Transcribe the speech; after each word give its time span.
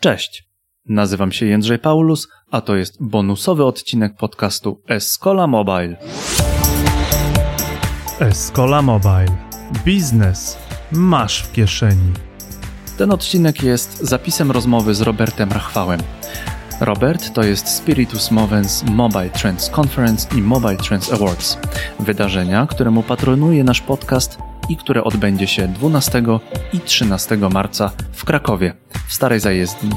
Cześć, 0.00 0.48
nazywam 0.86 1.32
się 1.32 1.46
Jędrzej 1.46 1.78
Paulus, 1.78 2.28
a 2.50 2.60
to 2.60 2.76
jest 2.76 3.02
bonusowy 3.02 3.64
odcinek 3.64 4.16
podcastu 4.16 4.82
Escola 4.88 5.46
Mobile. 5.46 5.96
Escola 8.20 8.82
Mobile. 8.82 9.36
Biznes 9.84 10.58
masz 10.92 11.42
w 11.42 11.52
kieszeni. 11.52 12.12
Ten 12.98 13.12
odcinek 13.12 13.62
jest 13.62 13.98
zapisem 13.98 14.50
rozmowy 14.50 14.94
z 14.94 15.00
Robertem 15.00 15.52
Rachwałem. 15.52 16.00
Robert 16.80 17.32
to 17.32 17.42
jest 17.42 17.68
Spiritus 17.68 18.30
Movens 18.30 18.84
Mobile 18.84 19.30
Trends 19.30 19.70
Conference 19.78 20.38
i 20.38 20.42
Mobile 20.42 20.76
Trends 20.76 21.12
Awards, 21.12 21.58
wydarzenia, 22.00 22.66
któremu 22.66 23.02
patronuje 23.02 23.64
nasz 23.64 23.80
podcast 23.80 24.38
i 24.68 24.76
które 24.76 25.04
odbędzie 25.04 25.46
się 25.46 25.68
12 25.68 26.22
i 26.72 26.80
13 26.80 27.36
marca 27.36 27.90
w 28.12 28.24
Krakowie, 28.24 28.74
w 29.06 29.12
Starej 29.12 29.40
Zajezdni. 29.40 29.90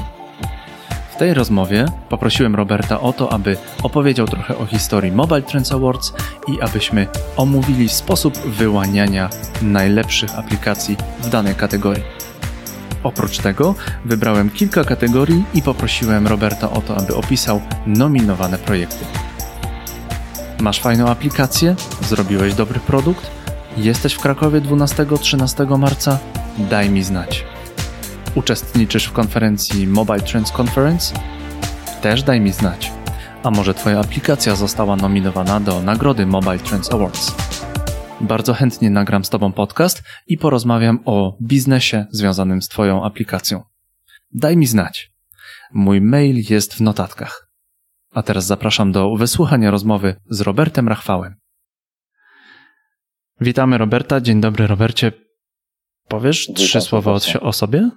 W 1.12 1.16
tej 1.16 1.34
rozmowie 1.34 1.86
poprosiłem 2.08 2.54
Roberta 2.54 3.00
o 3.00 3.12
to, 3.12 3.32
aby 3.32 3.56
opowiedział 3.82 4.26
trochę 4.26 4.58
o 4.58 4.66
historii 4.66 5.12
Mobile 5.12 5.42
Trends 5.42 5.72
Awards 5.72 6.12
i 6.48 6.60
abyśmy 6.60 7.06
omówili 7.36 7.88
sposób 7.88 8.38
wyłaniania 8.38 9.30
najlepszych 9.62 10.38
aplikacji 10.38 10.96
w 11.20 11.28
danej 11.28 11.54
kategorii. 11.54 12.04
Oprócz 13.02 13.38
tego 13.38 13.74
wybrałem 14.04 14.50
kilka 14.50 14.84
kategorii 14.84 15.44
i 15.54 15.62
poprosiłem 15.62 16.26
Roberta 16.26 16.70
o 16.70 16.80
to, 16.80 16.96
aby 16.96 17.14
opisał 17.14 17.60
nominowane 17.86 18.58
projekty. 18.58 19.04
Masz 20.60 20.80
fajną 20.80 21.08
aplikację? 21.08 21.74
Zrobiłeś 22.00 22.54
dobry 22.54 22.80
produkt? 22.80 23.41
Jesteś 23.76 24.14
w 24.14 24.20
Krakowie 24.20 24.60
12-13 24.60 25.78
marca? 25.78 26.18
Daj 26.58 26.90
mi 26.90 27.02
znać. 27.02 27.44
Uczestniczysz 28.34 29.04
w 29.04 29.12
konferencji 29.12 29.86
Mobile 29.86 30.20
Trends 30.20 30.60
Conference? 30.60 31.14
Też 32.02 32.22
daj 32.22 32.40
mi 32.40 32.52
znać. 32.52 32.92
A 33.42 33.50
może 33.50 33.74
Twoja 33.74 34.00
aplikacja 34.00 34.56
została 34.56 34.96
nominowana 34.96 35.60
do 35.60 35.82
nagrody 35.82 36.26
Mobile 36.26 36.58
Trends 36.58 36.92
Awards? 36.92 37.34
Bardzo 38.20 38.54
chętnie 38.54 38.90
nagram 38.90 39.24
z 39.24 39.30
Tobą 39.30 39.52
podcast 39.52 40.02
i 40.26 40.38
porozmawiam 40.38 40.98
o 41.04 41.36
biznesie 41.42 42.06
związanym 42.10 42.62
z 42.62 42.68
Twoją 42.68 43.04
aplikacją. 43.04 43.62
Daj 44.32 44.56
mi 44.56 44.66
znać. 44.66 45.12
Mój 45.72 46.00
mail 46.00 46.44
jest 46.50 46.74
w 46.74 46.80
notatkach. 46.80 47.48
A 48.14 48.22
teraz 48.22 48.46
zapraszam 48.46 48.92
do 48.92 49.16
wysłuchania 49.16 49.70
rozmowy 49.70 50.16
z 50.30 50.40
Robertem 50.40 50.88
Rachwałem. 50.88 51.41
Witamy 53.42 53.78
Roberta. 53.78 54.20
Dzień 54.20 54.40
dobry, 54.40 54.66
Robercie. 54.66 55.12
Powiesz 56.08 56.40
Witam 56.48 56.54
trzy 56.54 56.80
słowa 56.80 57.12
o, 57.12 57.40
o 57.42 57.52
sobie? 57.52 57.90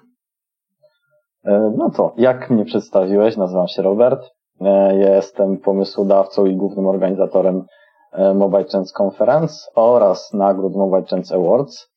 E, 1.45 1.73
No 1.77 1.89
to, 1.89 2.13
jak 2.17 2.49
mnie 2.49 2.65
przedstawiłeś, 2.65 3.37
nazywam 3.37 3.67
się 3.67 3.81
Robert. 3.81 4.29
E, 4.61 4.95
Jestem 4.97 5.57
pomysłodawcą 5.57 6.45
i 6.45 6.55
głównym 6.55 6.87
organizatorem 6.87 7.65
e, 8.11 8.33
Mobile 8.33 8.65
Trends 8.65 8.93
Conference 9.01 9.55
oraz 9.75 10.33
nagród 10.33 10.75
Mobile 10.75 11.03
Trends 11.03 11.31
Awards. 11.31 11.95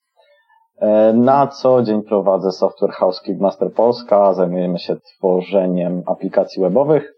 Na 1.15 1.47
co 1.47 1.83
dzień 1.83 2.03
prowadzę 2.03 2.53
Software 2.53 2.91
House 2.93 3.21
Clickmaster 3.25 3.73
Polska. 3.73 4.35
Zajmujemy 4.35 4.79
się 4.79 4.97
tworzeniem 4.97 6.03
aplikacji 6.07 6.63
webowych. 6.63 7.13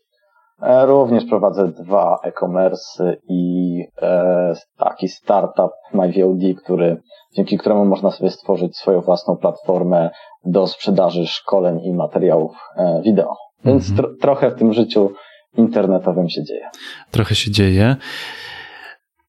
E, 0.62 0.86
Również 0.86 1.24
prowadzę 1.24 1.68
dwa 1.68 2.18
e-commerce 2.22 3.16
i 3.28 3.84
e, 4.02 4.54
taki 4.76 5.08
startup 5.08 5.70
MyVOD, 5.94 6.62
który, 6.64 7.02
dzięki 7.36 7.58
któremu 7.58 7.84
można 7.84 8.10
sobie 8.10 8.30
stworzyć 8.30 8.76
swoją 8.76 9.00
własną 9.00 9.36
platformę 9.36 10.10
do 10.44 10.66
sprzedaży 10.66 11.26
szkoleń 11.26 11.80
i 11.84 11.92
materiałów 11.92 12.56
e, 12.76 13.02
wideo. 13.04 13.36
Więc 13.64 13.90
Mhm. 13.90 13.96
tro, 13.96 14.16
trochę 14.20 14.50
w 14.50 14.54
tym 14.54 14.72
życiu 14.72 15.12
internetowym 15.56 16.28
się 16.28 16.44
dzieje. 16.44 16.68
Trochę 17.10 17.34
się 17.34 17.50
dzieje. 17.50 17.96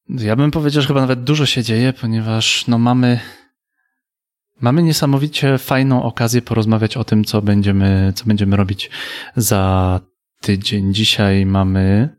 Ja 0.09 0.35
bym 0.35 0.51
powiedział, 0.51 0.81
że 0.81 0.87
chyba 0.87 1.01
nawet 1.01 1.23
dużo 1.23 1.45
się 1.45 1.63
dzieje, 1.63 1.93
ponieważ 1.93 2.67
no 2.67 2.77
mamy, 2.77 3.19
mamy 4.61 4.83
niesamowicie 4.83 5.57
fajną 5.57 6.03
okazję 6.03 6.41
porozmawiać 6.41 6.97
o 6.97 7.03
tym, 7.03 7.23
co 7.23 7.41
będziemy, 7.41 8.13
co 8.15 8.25
będziemy 8.25 8.55
robić 8.55 8.89
za 9.35 9.99
tydzień. 10.41 10.93
Dzisiaj 10.93 11.45
mamy 11.45 12.15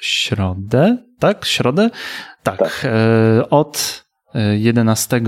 środę, 0.00 0.96
tak? 1.18 1.44
Środę? 1.44 1.90
Tak. 2.42 2.58
Tak. 2.58 2.84
E, 2.84 3.50
od 3.50 4.04
e, 4.34 4.58
11, 4.58 5.20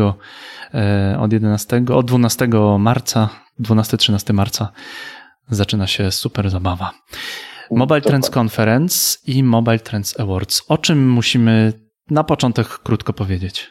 e, 0.74 1.18
od 1.18 1.32
11, 1.32 1.84
od 1.94 2.06
12 2.06 2.48
marca, 2.78 3.28
12-13 3.60 4.32
marca 4.32 4.72
zaczyna 5.48 5.86
się 5.86 6.10
super 6.10 6.50
zabawa. 6.50 6.92
Mobile 7.70 8.00
Trends. 8.00 8.30
Conference 8.36 9.18
i 9.26 9.42
Mobile 9.42 9.78
Trends 9.78 10.20
Awards. 10.20 10.62
O 10.68 10.78
czym 10.78 11.10
musimy 11.10 11.72
na 12.10 12.24
początek 12.24 12.68
krótko 12.68 13.12
powiedzieć? 13.12 13.70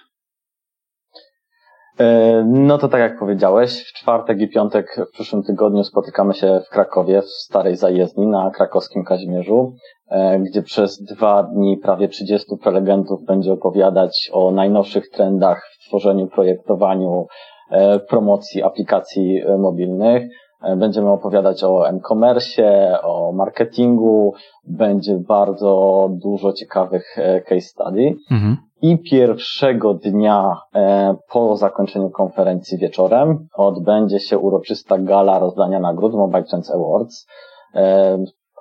E, 2.02 2.44
No 2.48 2.78
to 2.78 2.88
tak 2.88 3.00
jak 3.00 3.20
powiedziałeś, 3.20 3.84
w 3.84 3.94
czwartek 3.94 4.40
i 4.40 4.50
piątek 4.50 4.86
w 5.10 5.14
przyszłym 5.14 5.44
tygodniu 5.44 5.84
spotykamy 5.84 6.34
się 6.34 6.62
w 6.68 6.70
Krakowie, 6.70 7.22
w 7.22 7.30
Starej 7.30 7.76
Zajezdni 7.76 8.28
na 8.28 8.52
krakowskim 8.52 9.04
Kazimierzu, 9.04 9.74
e, 10.10 10.40
gdzie 10.40 10.64
przez 10.64 11.04
dwa 11.04 11.44
dni 11.44 11.78
prawie 11.78 12.08
30 12.08 12.58
prelegentów 12.58 13.26
będzie 13.26 13.54
opowiadać 13.54 14.30
o 14.34 14.52
najnowszych 14.52 15.10
trendach 15.10 15.62
w 15.74 15.88
tworzeniu, 15.88 16.28
projektowaniu, 16.28 17.26
e, 17.72 18.00
promocji 18.00 18.64
aplikacji 18.64 19.44
mobilnych. 19.58 20.24
E, 20.64 20.76
Będziemy 20.76 21.10
opowiadać 21.10 21.64
o 21.64 21.90
e-commerce, 21.90 22.98
o 23.04 23.32
marketingu, 23.32 24.34
będzie 24.68 25.16
bardzo 25.28 26.10
dużo 26.24 26.54
ciekawych 26.54 27.18
e, 27.18 27.42
case 27.42 27.62
study. 27.62 28.16
Mhm. 28.32 28.58
I 28.82 28.98
pierwszego 28.98 29.94
dnia 29.94 30.58
e, 30.76 31.16
po 31.32 31.56
zakończeniu 31.56 32.10
konferencji 32.10 32.78
wieczorem 32.78 33.48
odbędzie 33.56 34.20
się 34.20 34.38
uroczysta 34.38 34.98
gala 34.98 35.40
rozdania 35.40 35.80
nagród 35.80 36.14
Mobile 36.14 36.44
Trends 36.44 36.72
Awards. 36.72 37.28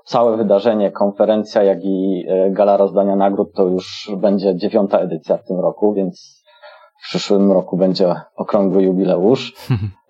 Całe 0.04 0.36
wydarzenie, 0.36 0.90
konferencja, 0.90 1.62
jak 1.62 1.78
i 1.84 2.26
gala 2.50 2.76
rozdania 2.76 3.16
nagród 3.16 3.52
to 3.54 3.64
już 3.64 4.10
będzie 4.16 4.56
dziewiąta 4.56 4.98
edycja 4.98 5.36
w 5.36 5.44
tym 5.44 5.60
roku, 5.60 5.94
więc 5.94 6.39
w 7.00 7.08
przyszłym 7.08 7.52
roku 7.52 7.76
będzie 7.76 8.14
okrągły 8.36 8.82
jubileusz. 8.82 9.52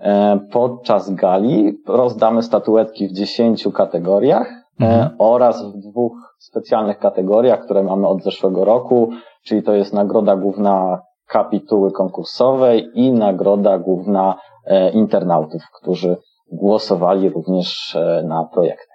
E, 0.02 0.40
podczas 0.52 1.10
gali 1.14 1.82
rozdamy 1.86 2.42
statuetki 2.42 3.08
w 3.08 3.12
10 3.12 3.68
kategoriach 3.74 4.48
e, 4.50 4.84
Mhm. 4.84 5.10
oraz 5.18 5.64
w 5.64 5.78
dwóch 5.90 6.12
specjalnych 6.38 6.98
kategoriach, 6.98 7.64
które 7.64 7.82
mamy 7.82 8.06
od 8.08 8.22
zeszłego 8.22 8.64
roku, 8.64 9.10
czyli 9.44 9.62
to 9.62 9.72
jest 9.72 9.92
nagroda 9.92 10.36
główna 10.36 11.00
kapituły 11.26 11.92
konkursowej 11.92 12.88
i 12.94 13.12
nagroda 13.12 13.78
główna 13.78 14.34
e, 14.66 14.90
internautów, 14.90 15.62
którzy 15.80 16.16
głosowali 16.52 17.28
również 17.28 17.96
na 18.24 18.44
projekty. 18.44 18.94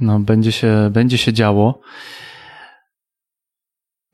No, 0.00 0.18
będzie 0.20 0.52
się, 0.52 0.90
będzie 0.90 1.18
się 1.18 1.32
działo. 1.32 1.74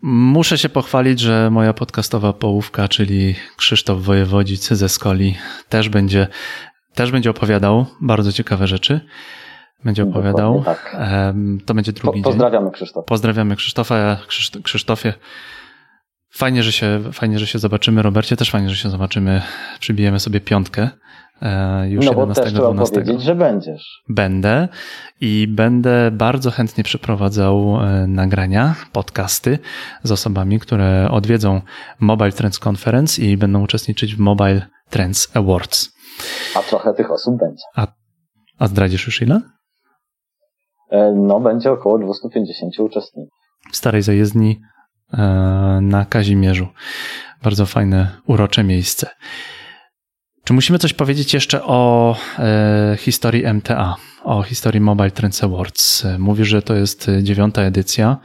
Muszę 0.03 0.59
się 0.59 0.69
pochwalić, 0.69 1.21
że 1.21 1.51
moja 1.51 1.73
podcastowa 1.75 2.33
połówka, 2.33 2.89
czyli 2.89 3.35
Krzysztof 3.57 4.03
Wojewodzic 4.03 4.69
ze 4.69 4.89
Skoli, 4.89 5.35
też 5.69 5.89
będzie, 5.89 6.29
też 6.95 7.11
będzie 7.11 7.31
opowiadał 7.31 7.87
bardzo 8.01 8.33
ciekawe 8.33 8.67
rzeczy. 8.67 9.01
Będzie 9.85 10.03
opowiadał. 10.03 10.63
Tak. 10.65 10.97
To 11.67 11.75
będzie 11.75 11.93
Po, 11.93 11.99
drugi 12.01 12.17
dzień. 12.17 12.25
pozdrawiamy 12.25 12.71
Krzysztof. 12.71 13.05
Pozdrawiamy 13.05 13.57
Krzysztofa. 13.57 14.17
Krzyszt- 14.29 14.63
Krzysztofie, 14.63 15.15
fajnie 16.31 16.63
że, 16.63 16.73
się, 16.73 17.01
fajnie, 17.13 17.39
że 17.39 17.47
się 17.47 17.59
zobaczymy. 17.59 18.03
Robercie, 18.03 18.37
też 18.37 18.51
fajnie, 18.51 18.71
że 18.71 18.77
się 18.77 18.91
zobaczymy. 18.91 19.43
Przybijemy 19.81 20.21
sobie 20.21 20.41
piątkę 20.41 20.89
e, 21.43 21.89
już 21.89 22.07
No 22.07 22.13
bo 22.13 22.21
11, 22.21 22.43
też 22.45 22.53
trzeba 22.53 22.69
12. 22.69 22.95
powiedzieć, 23.01 23.23
że 23.23 23.35
będziesz. 23.35 24.03
Będę 24.09 24.69
i 25.21 25.47
będę 25.49 26.11
bardzo 26.11 26.51
chętnie 26.51 26.85
przeprowadzał 26.85 27.81
e, 27.83 28.07
nagrania, 28.07 28.75
podcasty 28.93 29.59
z 30.03 30.13
osobami, 30.13 30.61
które 30.61 31.09
odwiedzą 31.11 31.61
Mobile 32.01 32.33
Trends 32.33 32.67
Conference 32.67 33.23
i 33.23 33.37
będą 33.37 33.63
uczestniczyć 33.63 34.15
w 34.15 34.19
Mobile 34.19 34.67
Trends 34.91 35.37
Awards. 35.37 35.93
A 36.57 36.63
trochę 36.63 36.95
tych 36.95 37.11
osób 37.11 37.39
będzie. 37.41 37.63
A 38.59 38.67
zdradzisz 38.67 39.07
już 39.07 39.23
ile? 39.23 39.41
E, 40.91 41.13
No, 41.17 41.41
będzie 41.41 41.73
około 41.73 41.99
250 41.99 42.79
uczestników. 42.81 43.33
w 43.73 43.77
Starej 43.77 44.03
Zajezdni 44.03 44.61
na 45.81 46.07
Kazimierzu. 46.09 46.69
Bardzo 47.43 47.67
fajne, 47.67 48.21
urocze 48.27 48.65
miejsce. 48.65 49.07
Czy 50.45 50.53
musimy 50.53 50.79
coś 50.79 50.93
powiedzieć 50.93 51.35
jeszcze 51.35 51.65
o 51.65 52.17
e, 52.39 52.97
historii 52.99 53.55
MTA, 53.55 53.97
o 54.25 54.43
historii 54.43 54.81
Mobile 54.81 55.11
Trends 55.11 55.45
Awards? 55.45 56.05
E, 56.05 56.19
Mówisz, 56.19 56.49
że 56.49 56.63
to 56.63 56.75
jest 56.75 57.09
e, 57.09 57.23
dziewiąta 57.23 57.63
edycja. 57.63 58.17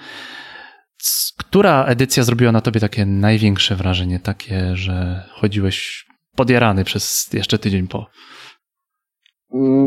Która 1.37 1.85
edycja 1.85 2.23
zrobiła 2.23 2.51
na 2.51 2.61
tobie 2.61 2.79
takie 2.79 3.05
największe 3.05 3.75
wrażenie, 3.75 4.19
takie, 4.19 4.75
że 4.75 5.23
chodziłeś 5.31 6.05
podjarany 6.35 6.83
przez 6.83 7.33
jeszcze 7.33 7.59
tydzień 7.59 7.87
po? 7.87 8.09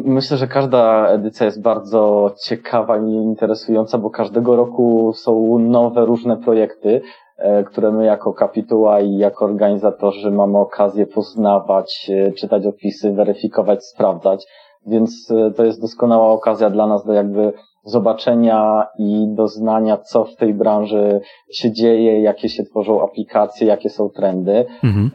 Myślę, 0.04 0.36
że 0.36 0.46
każda 0.46 1.08
edycja 1.08 1.46
jest 1.46 1.62
bardzo 1.62 2.30
ciekawa 2.42 2.98
i 2.98 3.10
interesująca, 3.10 3.98
bo 3.98 4.10
każdego 4.10 4.56
roku 4.56 5.12
są 5.14 5.58
nowe, 5.58 6.04
różne 6.04 6.36
projekty, 6.36 7.00
e, 7.38 7.64
które 7.64 7.92
my 7.92 8.04
jako 8.04 8.32
kapituła 8.32 9.00
i 9.00 9.16
jako 9.16 9.44
organizatorzy 9.44 10.30
mamy 10.30 10.58
okazję 10.58 11.06
poznawać, 11.06 12.10
e, 12.14 12.32
czytać 12.32 12.66
opisy, 12.66 13.12
weryfikować, 13.12 13.84
sprawdzać. 13.84 14.46
Więc 14.86 15.30
e, 15.30 15.50
to 15.50 15.64
jest 15.64 15.80
doskonała 15.80 16.28
okazja 16.28 16.70
dla 16.70 16.86
nas 16.86 17.04
do 17.04 17.12
jakby 17.12 17.52
zobaczenia 17.86 18.86
i 18.98 19.26
doznania, 19.28 19.96
co 19.96 20.24
w 20.24 20.36
tej 20.36 20.54
branży 20.54 21.20
się 21.52 21.72
dzieje, 21.72 22.20
jakie 22.20 22.48
się 22.48 22.64
tworzą 22.64 23.02
aplikacje, 23.02 23.66
jakie 23.66 23.90
są 23.90 24.08
trendy. 24.08 24.64
Mhm. 24.84 25.10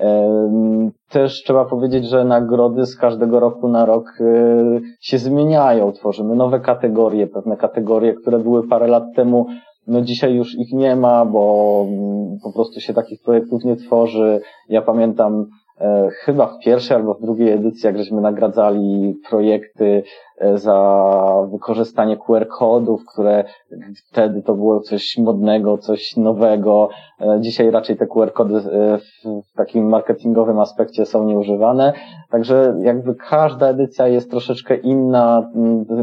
Też 1.10 1.44
trzeba 1.44 1.66
powiedzieć, 1.66 2.06
że 2.06 2.26
nagrody 2.26 2.86
z 2.86 2.98
każdego 2.98 3.40
roku 3.40 3.68
na 3.68 3.86
rok 3.86 4.06
e, 4.22 4.26
się 5.02 5.18
zmieniają. 5.18 5.92
Tworzymy 5.92 6.36
nowe 6.36 6.60
kategorie, 6.60 7.28
pewne 7.28 7.58
kategorie, 7.58 8.14
które 8.14 8.40
były 8.40 8.68
parę 8.68 8.88
lat 8.88 9.04
temu 9.16 9.46
no 9.88 10.02
dzisiaj 10.02 10.36
już 10.36 10.56
ich 10.56 10.74
nie 10.74 10.96
ma, 10.96 11.26
bo 11.26 11.86
mm, 11.88 12.38
po 12.44 12.54
prostu 12.54 12.80
się 12.80 12.94
takich 12.94 13.22
projektów 13.22 13.64
nie 13.64 13.76
tworzy. 13.76 14.42
Ja 14.70 14.82
pamiętam 14.82 15.46
chyba 16.25 16.48
w 16.48 16.60
pierwszej 16.60 16.98
albo 16.98 17.13
w 17.13 17.22
drugiej 17.22 17.51
edycji, 17.51 17.88
jak 17.88 17.98
żeśmy 17.98 18.22
nagradzali 18.22 19.16
projekty 19.30 20.04
e, 20.38 20.57
za 20.57 21.48
wykorzystanie 21.51 22.18
QR-kodów, 22.18 23.01
które 23.13 23.44
wtedy 24.10 24.42
to 24.42 24.54
było 24.54 24.80
coś 24.80 25.18
modnego, 25.18 25.78
coś 25.78 26.18
nowego. 26.18 26.89
E, 27.22 27.38
dzisiaj 27.39 27.72
raczej 27.72 27.98
te 27.98 28.07
QR-kody 28.07 28.62
w 29.24 29.54
takim 29.57 29.89
marketingowym 29.89 30.60
aspekcie 30.60 31.06
są 31.06 31.25
nieużywane. 31.25 31.94
Także 32.30 32.75
jakby 32.81 33.16
każda 33.16 33.68
edycja 33.68 34.07
jest 34.07 34.31
troszeczkę 34.31 34.75
inna, 34.75 35.50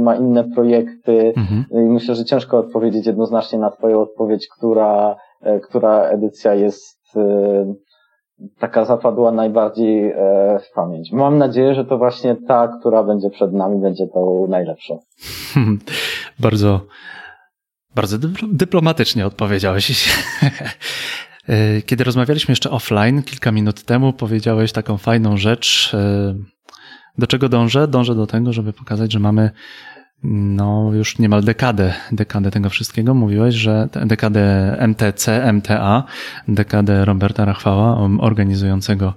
ma 0.01 0.17
inne 0.17 0.45
projekty 0.45 1.33
mhm. 1.37 1.65
i 1.71 1.91
myślę, 1.91 2.15
że 2.15 2.25
ciężko 2.25 2.59
odpowiedzieć 2.59 3.07
jednoznacznie 3.07 3.59
na 3.59 3.71
Twoją 3.71 4.01
odpowiedź, 4.01 4.49
która, 4.57 5.17
która 5.63 6.03
edycja 6.03 6.55
jest 6.55 6.99
taka 8.59 8.85
zapadła 8.85 9.33
najbardziej 9.33 10.11
e, 10.11 10.15
w 10.59 10.73
pamięć. 10.75 11.13
Mam 11.13 11.39
nadzieję, 11.39 11.75
że 11.75 11.85
to 11.85 11.99
właśnie 11.99 12.37
ta, 12.49 12.69
która 12.79 13.05
będzie 13.05 13.31
przed 13.31 13.53
nami, 13.53 13.81
będzie 13.81 14.07
tą 14.07 14.47
najlepszą. 14.49 14.99
bardzo, 16.39 16.81
bardzo 17.95 18.19
dyplomatycznie 18.43 19.27
odpowiedziałeś. 19.27 19.93
E, 21.49 21.83
kiedy 21.83 22.05
rozmawialiśmy 22.05 22.53
jeszcze 22.53 22.71
offline 22.71 23.23
kilka 23.23 23.53
minut 23.53 23.83
temu, 23.83 24.13
powiedziałeś 24.13 24.73
taką 24.73 24.97
fajną 24.97 25.37
rzecz. 25.37 25.95
E, 25.95 26.35
do 27.19 27.27
czego 27.27 27.49
dążę? 27.49 27.89
Dążę 27.89 28.15
do 28.15 28.27
tego, 28.27 28.53
żeby 28.53 28.73
pokazać, 28.73 29.13
że 29.13 29.19
mamy 29.19 29.51
no 30.23 30.91
już 30.93 31.19
niemal 31.19 31.43
dekadę, 31.43 31.95
dekadę 32.13 32.51
tego 32.51 32.71
wszystkiego. 32.71 33.15
Mówiłeś, 33.15 33.55
że 33.55 33.89
dekadę 34.07 34.77
MTC, 34.79 35.53
MTA, 35.53 36.05
dekadę 36.49 37.05
Roberta 37.05 37.45
Rachwała, 37.45 38.09
organizującego 38.21 39.15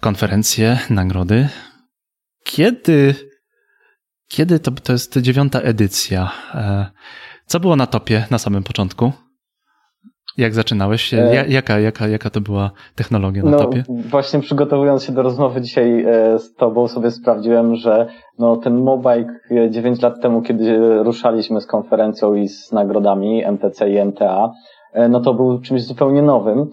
konferencje, 0.00 0.78
nagrody. 0.90 1.48
Kiedy, 2.44 3.14
kiedy 4.28 4.60
to, 4.60 4.70
to 4.70 4.92
jest 4.92 5.18
dziewiąta 5.18 5.60
edycja? 5.60 6.32
E, 6.54 6.90
co 7.46 7.60
było 7.60 7.76
na 7.76 7.86
topie 7.86 8.26
na 8.30 8.38
samym 8.38 8.62
początku? 8.62 9.12
Jak 10.38 10.54
zaczynałeś? 10.54 11.14
E, 11.14 11.44
jaka, 11.48 11.78
jaka, 11.78 12.08
jaka 12.08 12.30
to 12.30 12.40
była 12.40 12.70
technologia 12.94 13.42
na 13.42 13.50
no, 13.50 13.58
topie? 13.58 13.84
Właśnie 13.88 14.40
przygotowując 14.40 15.04
się 15.04 15.12
do 15.12 15.22
rozmowy 15.22 15.60
dzisiaj 15.60 16.04
e, 16.04 16.38
z 16.38 16.54
Tobą 16.54 16.88
sobie 16.88 17.10
sprawdziłem, 17.10 17.74
że 17.74 18.06
no, 18.38 18.56
ten 18.56 18.76
Mobike 18.76 19.40
9 19.70 20.02
lat 20.02 20.20
temu, 20.22 20.42
kiedy 20.42 20.98
ruszaliśmy 21.02 21.60
z 21.60 21.66
konferencją 21.66 22.34
i 22.34 22.48
z 22.48 22.72
nagrodami 22.72 23.44
MTC 23.44 23.90
i 23.90 24.04
MTA, 24.04 24.52
e, 24.92 25.08
no 25.08 25.20
to 25.20 25.34
był 25.34 25.60
czymś 25.60 25.82
zupełnie 25.82 26.22
nowym 26.22 26.70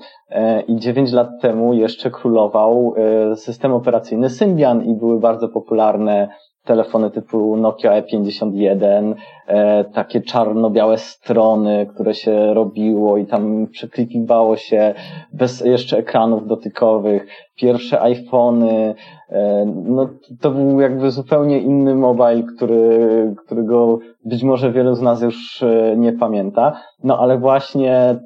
i 0.67 0.75
9 0.75 1.11
lat 1.11 1.29
temu 1.41 1.73
jeszcze 1.73 2.11
królował 2.11 2.95
system 3.35 3.73
operacyjny 3.73 4.29
Symbian 4.29 4.83
i 4.83 4.95
były 4.95 5.19
bardzo 5.19 5.49
popularne 5.49 6.29
telefony 6.67 7.11
typu 7.11 7.57
Nokia 7.57 8.01
E51, 8.01 9.15
e, 9.47 9.83
takie 9.83 10.21
czarno-białe 10.21 10.97
strony, 10.97 11.87
które 11.93 12.13
się 12.13 12.53
robiło 12.53 13.17
i 13.17 13.25
tam 13.25 13.67
przeklikiwało 13.67 14.57
się 14.57 14.93
bez 15.33 15.61
jeszcze 15.61 15.97
ekranów 15.97 16.47
dotykowych, 16.47 17.27
pierwsze 17.55 18.01
iPhony, 18.01 18.95
e, 19.29 19.65
no 19.65 20.09
to 20.41 20.51
był 20.51 20.81
jakby 20.81 21.11
zupełnie 21.11 21.59
inny 21.59 21.95
mobile, 21.95 22.43
który, 22.55 23.35
którego 23.45 23.99
być 24.25 24.43
może 24.43 24.71
wielu 24.71 24.95
z 24.95 25.01
nas 25.01 25.21
już 25.21 25.63
e, 25.63 25.95
nie 25.97 26.13
pamięta, 26.13 26.79
no 27.03 27.19
ale 27.19 27.37
właśnie 27.37 28.19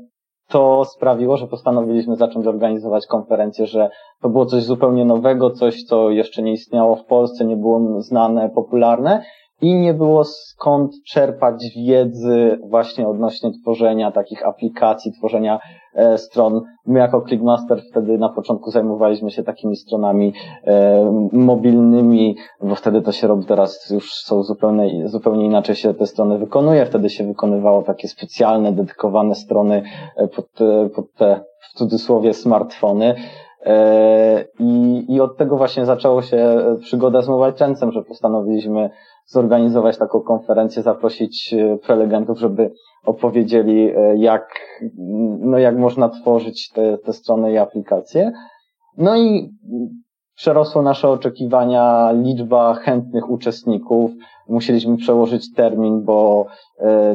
to 0.52 0.86
sprawiło, 0.86 1.38
że 1.38 1.48
postanowiliśmy 1.48 2.16
zacząć 2.16 2.48
organizować 2.48 3.08
konferencję, 3.08 3.68
że 3.68 3.90
to 4.22 4.30
było 4.30 4.46
coś 4.46 4.64
zupełnie 4.64 5.06
nowego, 5.06 5.50
coś, 5.50 5.84
co 5.84 6.10
jeszcze 6.10 6.42
nie 6.42 6.52
istniało 6.52 6.96
w 6.96 7.06
Polsce, 7.06 7.46
nie 7.46 7.58
było 7.58 8.02
znane, 8.02 8.50
popularne 8.50 9.24
i 9.62 9.76
nie 9.76 9.94
było 9.94 10.24
skąd 10.24 10.92
czerpać 11.08 11.64
wiedzy 11.88 12.60
właśnie 12.70 13.08
odnośnie 13.08 13.52
tworzenia 13.62 14.12
takich 14.12 14.46
aplikacji, 14.46 15.12
tworzenia 15.12 15.60
stron. 16.18 16.62
My 16.86 17.00
jako 17.00 17.22
Clickmaster 17.22 17.82
wtedy 17.92 18.18
na 18.18 18.30
początku 18.30 18.72
zajmowaliśmy 18.72 19.32
się 19.32 19.44
takimi 19.44 19.76
stronami 19.76 20.34
e, 20.64 21.30
mobilnymi, 21.32 22.36
bo 22.62 22.76
wtedy 22.76 23.02
to 23.02 23.12
się 23.12 23.28
robi, 23.28 23.46
teraz 23.46 23.90
już 23.90 24.14
są 24.14 24.44
zupełnie, 24.44 25.10
zupełnie 25.10 25.46
inaczej 25.46 25.76
się 25.76 25.94
te 25.94 26.06
strony 26.06 26.38
wykonuje. 26.38 26.86
Wtedy 26.86 27.10
się 27.10 27.24
wykonywało 27.24 27.82
takie 27.82 28.08
specjalne, 28.08 28.72
dedykowane 28.72 29.36
strony 29.36 29.84
e, 30.16 30.28
pod, 30.28 30.46
pod 30.96 31.14
te 31.14 31.44
w 31.60 31.78
cudzysłowie 31.78 32.34
smartfony. 32.34 33.16
E, 33.66 34.46
I, 34.60 35.06
I 35.10 35.22
od 35.22 35.38
tego 35.38 35.58
właśnie 35.58 35.86
zaczęło 35.86 36.22
się 36.22 36.58
przygoda 36.80 37.22
z 37.22 37.30
Mobile 37.30 37.54
Trendsem, 37.54 37.92
że 37.92 38.02
postanowiliśmy 38.02 38.90
zorganizować 39.26 39.98
taką 39.98 40.22
konferencję, 40.22 40.82
zaprosić 40.84 41.54
e, 41.54 41.78
prelegentów, 41.78 42.40
żeby 42.40 42.72
opowiedzieli, 43.06 43.90
e, 43.90 44.18
jak, 44.18 44.48
no 45.40 45.58
jak 45.58 45.78
można 45.78 46.10
tworzyć 46.10 46.70
te, 46.70 46.98
te 46.98 47.14
strony 47.14 47.52
i 47.52 47.58
aplikacje. 47.58 48.32
No 48.98 49.18
i 49.18 49.50
przerosło 50.36 50.82
nasze 50.82 51.10
oczekiwania 51.10 52.12
liczba 52.12 52.74
chętnych 52.74 53.30
uczestników. 53.30 54.12
Musieliśmy 54.50 54.98
przełożyć 54.98 55.54
termin, 55.54 56.04
bo 56.04 56.46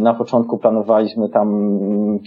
na 0.01 0.15
początku 0.15 0.59
planowaliśmy 0.59 1.29
tam 1.29 1.79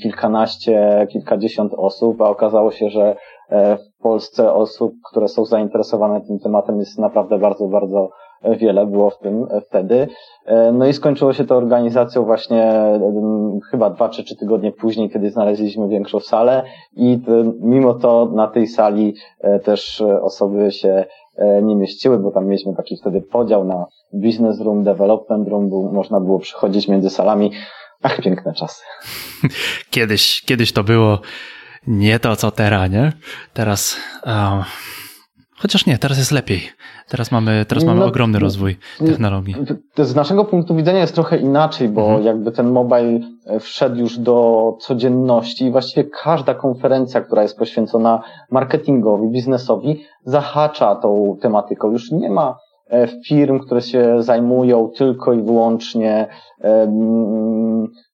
kilkanaście, 0.02 1.08
kilkadziesiąt 1.12 1.74
osób, 1.74 2.22
a 2.22 2.30
okazało 2.30 2.72
się, 2.72 2.90
że 2.90 3.16
w 3.52 4.02
Polsce 4.02 4.54
osób, 4.54 4.94
które 5.12 5.28
są 5.28 5.46
zainteresowane 5.46 6.22
tym 6.22 6.40
tematem 6.40 6.80
jest 6.80 7.00
naprawdę 7.00 7.40
bardzo, 7.40 7.68
bardzo 7.68 8.10
wiele 8.44 8.86
było 8.86 9.10
w 9.10 9.18
tym 9.18 9.46
wtedy. 9.68 10.08
No 10.74 10.88
i 10.88 10.94
skończyło 10.94 11.34
się 11.34 11.46
to 11.46 11.58
organizacją 11.58 12.26
właśnie 12.26 12.74
chyba 13.72 13.90
dwa 13.90 14.10
czy 14.10 14.24
trzy 14.24 14.36
tygodnie 14.36 14.72
później, 14.72 15.10
kiedy 15.10 15.32
znaleźliśmy 15.32 15.88
większą 15.88 16.20
salę 16.20 16.64
i 16.96 17.20
mimo 17.62 17.94
to 17.94 18.32
na 18.36 18.48
tej 18.48 18.68
sali 18.68 19.16
e, 19.42 19.60
też 19.60 20.04
osoby 20.22 20.72
się 20.72 21.06
e, 21.36 21.62
nie 21.62 21.76
mieściły, 21.76 22.20
bo 22.20 22.32
tam 22.32 22.46
mieliśmy 22.46 22.76
taki 22.76 22.98
wtedy 22.98 23.22
podział 23.22 23.66
na 23.66 23.86
business 24.14 24.62
room, 24.62 24.84
development 24.84 25.48
room, 25.48 25.70
bo 25.70 25.92
można 25.92 26.20
było 26.20 26.40
przychodzić 26.40 26.88
między 26.88 27.10
salami. 27.10 27.52
Ach, 28.04 28.22
piękne 28.22 28.54
czasy. 28.54 28.84
Kiedyś, 29.92 30.42
kiedyś 30.46 30.74
to 30.74 30.84
było 30.84 31.20
nie 31.88 32.20
to, 32.20 32.36
co 32.36 32.52
teraz, 32.52 32.92
nie? 32.92 33.12
Teraz, 33.54 33.98
um, 34.26 34.64
chociaż 35.58 35.86
nie, 35.86 35.98
teraz 35.98 36.18
jest 36.18 36.32
lepiej. 36.32 36.62
Teraz 37.10 37.32
mamy, 37.32 37.66
teraz 37.68 37.84
mamy 37.84 38.00
no, 38.00 38.06
ogromny 38.06 38.40
rozwój 38.40 38.78
technologii. 39.00 39.56
Z 39.98 40.16
naszego 40.16 40.46
punktu 40.46 40.76
widzenia 40.76 41.00
jest 41.00 41.16
trochę 41.16 41.38
inaczej, 41.38 41.90
bo 41.90 42.02
mhm. 42.02 42.24
jakby 42.24 42.52
ten 42.52 42.72
mobile 42.72 43.20
e, 43.46 43.60
wszedł 43.60 43.96
już 43.96 44.18
do 44.18 44.78
codzienności 44.80 45.66
i 45.66 45.72
właściwie 45.72 46.10
każda 46.24 46.54
konferencja, 46.54 47.22
która 47.22 47.42
jest 47.42 47.58
poświęcona 47.58 48.22
marketingowi, 48.52 49.28
biznesowi, 49.28 50.02
zahacza 50.24 50.96
tą 50.96 51.38
tematyką. 51.42 51.92
Już 51.92 52.12
nie 52.12 52.30
ma 52.30 52.58
firm, 53.28 53.60
które 53.60 53.82
się 53.82 54.24
zajmują 54.24 54.90
tylko 54.98 55.34
i 55.34 55.42
wyłącznie 55.42 56.28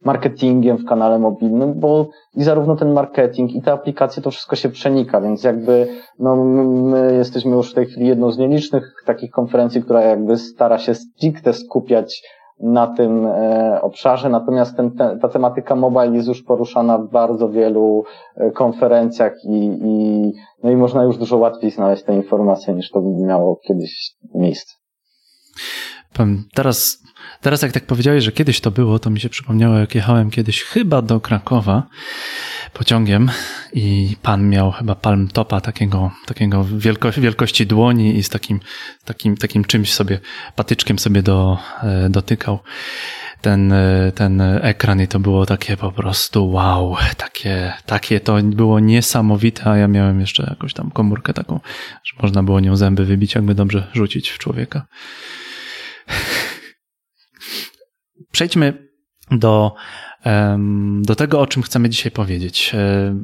marketingiem 0.06 0.78
w 0.78 0.86
kanale 0.86 1.20
mobilnym, 1.20 1.80
bo 1.80 2.10
i 2.36 2.44
zarówno 2.44 2.76
ten 2.76 2.94
marketing 2.94 3.56
i 3.56 3.62
te 3.62 3.72
aplikacje 3.72 4.24
to 4.24 4.32
wszystko 4.32 4.56
się 4.56 4.70
przenika, 4.70 5.22
więc 5.22 5.44
jakby 5.44 5.88
no, 6.20 6.36
my 6.36 7.14
jesteśmy 7.14 7.52
już 7.52 7.72
w 7.72 7.74
tej 7.74 7.86
chwili 7.86 8.08
jedną 8.08 8.32
z 8.32 8.38
nielicznych 8.38 8.94
takich 9.06 9.32
konferencji, 9.32 9.84
która 9.84 10.02
jakby 10.02 10.38
stara 10.38 10.78
się 10.78 10.94
stricte 10.96 11.54
skupiać 11.54 12.22
na 12.60 12.88
tym 12.88 13.26
e, 13.26 13.82
obszarze, 13.82 14.30
natomiast 14.30 14.78
ten, 14.78 14.92
te, 14.92 15.18
ta 15.22 15.30
tematyka 15.30 15.76
mobile 15.76 16.16
jest 16.16 16.28
już 16.28 16.44
poruszana 16.44 16.98
w 16.98 17.10
bardzo 17.10 17.50
wielu 17.50 18.04
e, 18.36 18.52
konferencjach 18.52 19.34
i, 19.44 19.80
i, 19.84 20.32
no 20.64 20.72
i 20.72 20.76
można 20.76 21.04
już 21.04 21.18
dużo 21.18 21.38
łatwiej 21.38 21.72
znaleźć 21.72 22.04
te 22.04 22.16
informacje 22.16 22.74
niż 22.74 22.92
to 22.92 23.02
miało 23.02 23.60
kiedyś 23.68 24.16
miejsce. 24.36 24.85
Teraz, 26.54 27.04
teraz 27.42 27.62
jak 27.62 27.72
tak 27.72 27.86
powiedziałeś, 27.86 28.24
że 28.24 28.32
kiedyś 28.32 28.60
to 28.60 28.72
było, 28.72 29.00
to 29.00 29.10
mi 29.10 29.20
się 29.20 29.30
przypomniało, 29.30 29.78
jak 29.78 29.96
jechałem 29.96 30.32
kiedyś 30.32 30.64
chyba 30.64 31.02
do 31.02 31.20
Krakowa 31.20 31.84
pociągiem 32.74 33.32
i 33.74 34.16
pan 34.22 34.50
miał 34.50 34.72
chyba 34.72 34.96
palm 34.96 35.28
topa 35.28 35.62
takiego, 35.62 36.12
takiego 36.26 36.66
wielko, 36.78 37.12
wielkości 37.12 37.68
dłoni 37.68 38.18
i 38.18 38.24
z 38.24 38.30
takim, 38.30 38.60
takim, 39.06 39.38
takim 39.38 39.66
czymś 39.66 39.94
sobie, 39.94 40.20
patyczkiem 40.56 41.00
sobie 41.00 41.24
do, 41.24 41.58
e, 41.84 42.10
dotykał 42.10 42.60
ten, 43.42 43.72
e, 43.72 44.12
ten 44.16 44.42
ekran 44.42 45.02
i 45.02 45.08
to 45.08 45.20
było 45.20 45.46
takie 45.46 45.78
po 45.78 45.92
prostu 45.92 46.52
wow, 46.52 46.96
takie, 47.18 47.74
takie 47.86 48.20
to 48.20 48.36
było 48.44 48.80
niesamowite, 48.80 49.66
a 49.66 49.78
ja 49.78 49.88
miałem 49.88 50.20
jeszcze 50.20 50.44
jakąś 50.50 50.74
tam 50.74 50.92
komórkę 50.92 51.34
taką, 51.34 51.60
że 52.04 52.14
można 52.22 52.44
było 52.44 52.60
nią 52.60 52.76
zęby 52.76 53.06
wybić, 53.06 53.36
jakby 53.36 53.56
dobrze 53.56 53.88
rzucić 53.94 54.30
w 54.30 54.38
człowieka. 54.38 54.86
Przejdźmy 58.32 58.88
do, 59.32 59.76
do 61.02 61.16
tego, 61.16 61.42
o 61.42 61.48
czym 61.48 61.64
chcemy 61.64 61.90
dzisiaj 61.90 62.12
powiedzieć. 62.12 62.72
E, 62.74 63.16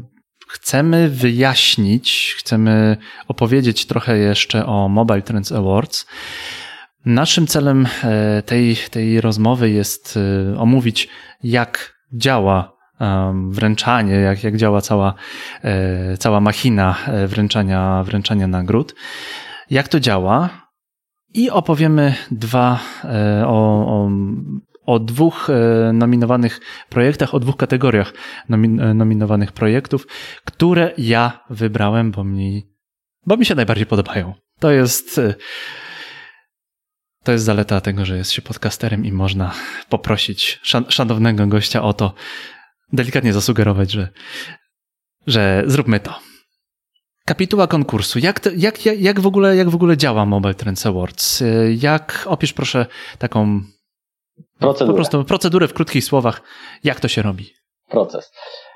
chcemy 0.49 1.09
wyjaśnić, 1.09 2.35
chcemy 2.39 2.97
opowiedzieć 3.27 3.85
trochę 3.85 4.17
jeszcze 4.17 4.65
o 4.65 4.89
Mobile 4.89 5.21
Trends 5.21 5.51
Awards. 5.51 6.05
Naszym 7.05 7.47
celem 7.47 7.87
e, 8.03 8.41
tej, 8.41 8.75
tej 8.75 9.21
rozmowy 9.21 9.69
jest 9.69 10.17
e, 10.17 10.59
omówić, 10.59 11.07
jak 11.43 12.01
działa 12.13 12.81
wręczanie, 13.49 14.13
jak, 14.13 14.43
jak 14.43 14.57
działa 14.57 14.81
cała, 14.81 15.13
cała 16.19 16.39
machina 16.39 16.95
wręczania, 17.27 18.03
wręczania 18.03 18.47
nagród, 18.47 18.95
jak 19.69 19.87
to 19.87 19.99
działa 19.99 20.49
i 21.33 21.49
opowiemy 21.49 22.15
dwa 22.31 22.79
o, 23.45 23.87
o 23.87 24.09
o 24.85 24.99
dwóch 24.99 25.49
e, 25.49 25.93
nominowanych 25.93 26.59
projektach, 26.89 27.33
o 27.33 27.39
dwóch 27.39 27.57
kategoriach 27.57 28.13
e, 28.49 28.93
nominowanych 28.93 29.51
projektów, 29.51 30.07
które 30.45 30.91
ja 30.97 31.43
wybrałem, 31.49 32.11
bo 32.11 32.23
mi, 32.23 32.63
bo 33.25 33.37
mi 33.37 33.45
się 33.45 33.55
najbardziej 33.55 33.85
podobają. 33.85 34.33
To 34.59 34.71
jest. 34.71 35.17
E, 35.17 35.33
to 37.23 37.31
jest 37.31 37.45
zaleta 37.45 37.81
tego, 37.81 38.05
że 38.05 38.17
jest 38.17 38.31
się 38.31 38.41
podcasterem 38.41 39.05
i 39.05 39.11
można 39.11 39.53
poprosić 39.89 40.59
szanownego 40.89 41.47
gościa 41.47 41.83
o 41.83 41.93
to, 41.93 42.13
delikatnie 42.93 43.33
zasugerować, 43.33 43.91
że, 43.91 44.09
że 45.27 45.63
zróbmy 45.65 45.99
to. 45.99 46.19
Kapituła 47.25 47.67
konkursu. 47.67 48.19
Jak, 48.19 48.49
jak, 48.57 48.85
jak, 48.85 48.99
jak, 48.99 49.19
w 49.19 49.27
ogóle, 49.27 49.55
jak 49.55 49.69
w 49.69 49.75
ogóle 49.75 49.97
działa 49.97 50.25
Mobile 50.25 50.53
Trends 50.53 50.85
Awards? 50.85 51.43
Jak 51.77 52.23
opisz 52.25 52.53
proszę 52.53 52.85
taką 53.17 53.61
Procedurę. 54.61 54.93
Po 54.93 54.95
prostu 54.95 55.23
procedurę 55.23 55.67
w 55.67 55.73
krótkich 55.73 56.03
słowach. 56.03 56.41
Jak 56.83 56.99
to 56.99 57.07
się 57.07 57.21
robi? 57.21 57.45
Proces. 57.89 58.31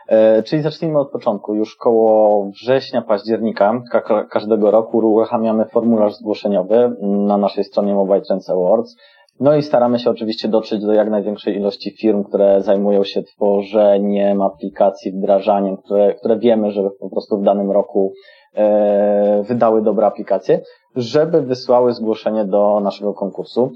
E, 0.07 0.43
czyli 0.43 0.61
zacznijmy 0.61 0.99
od 0.99 1.11
początku. 1.11 1.55
Już 1.55 1.75
koło 1.75 2.45
września, 2.51 3.01
października 3.01 3.81
ka 3.91 4.23
każdego 4.23 4.71
roku 4.71 4.97
uruchamiamy 4.97 5.65
formularz 5.65 6.15
zgłoszeniowy 6.15 6.95
na 7.01 7.37
naszej 7.37 7.63
stronie 7.63 7.93
Mobile 7.93 8.21
Trends 8.21 8.49
Awards. 8.49 8.95
No 9.39 9.55
i 9.55 9.63
staramy 9.63 9.99
się 9.99 10.09
oczywiście 10.09 10.47
dotrzeć 10.47 10.81
do 10.81 10.93
jak 10.93 11.09
największej 11.09 11.55
ilości 11.55 11.91
firm, 11.91 12.23
które 12.23 12.61
zajmują 12.61 13.03
się 13.03 13.23
tworzeniem 13.23 14.41
aplikacji, 14.41 15.11
wdrażaniem, 15.11 15.77
które, 15.77 16.13
które 16.13 16.39
wiemy, 16.39 16.71
że 16.71 16.81
po 16.99 17.09
prostu 17.09 17.37
w 17.37 17.43
danym 17.43 17.71
roku 17.71 18.13
e, 18.55 19.43
wydały 19.43 19.81
dobre 19.81 20.05
aplikacje, 20.05 20.61
żeby 20.95 21.41
wysłały 21.41 21.93
zgłoszenie 21.93 22.45
do 22.45 22.79
naszego 22.79 23.13
konkursu. 23.13 23.71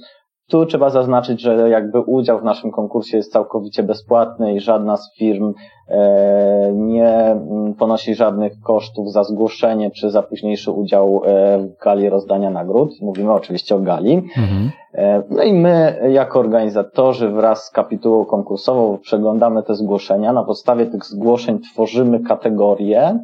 Tu 0.50 0.66
trzeba 0.66 0.90
zaznaczyć, 0.90 1.42
że 1.42 1.70
jakby 1.70 2.00
udział 2.00 2.40
w 2.40 2.44
naszym 2.44 2.72
konkursie 2.72 3.18
jest 3.18 3.32
całkowicie 3.32 3.84
bezpłatny 3.84 4.54
i 4.54 4.60
żadna 4.60 4.98
z 4.98 5.16
firm 5.18 5.54
e, 5.88 6.72
nie 6.74 7.16
mm, 7.16 7.74
ponosi 7.74 8.16
żadnych 8.16 8.54
kosztów 8.64 9.12
za 9.12 9.24
zgłoszenie 9.24 9.92
czy 9.92 10.10
za 10.10 10.24
późniejszy 10.24 10.72
udział 10.72 11.22
e, 11.26 11.58
w 11.58 11.84
gali 11.84 12.10
rozdania 12.10 12.50
nagród. 12.50 13.02
Mówimy 13.02 13.34
oczywiście 13.34 13.76
o 13.76 13.80
gali. 13.80 14.14
Mhm. 14.14 14.72
E, 14.94 15.24
no 15.30 15.44
i 15.44 15.54
my 15.54 16.00
jako 16.10 16.40
organizatorzy 16.40 17.30
wraz 17.30 17.66
z 17.66 17.72
kapitułą 17.72 18.26
konkursową 18.26 18.98
przeglądamy 18.98 19.64
te 19.64 19.76
zgłoszenia. 19.76 20.34
Na 20.34 20.44
podstawie 20.44 20.86
tych 20.86 21.06
zgłoszeń 21.06 21.60
tworzymy 21.60 22.20
kategorie 22.20 23.20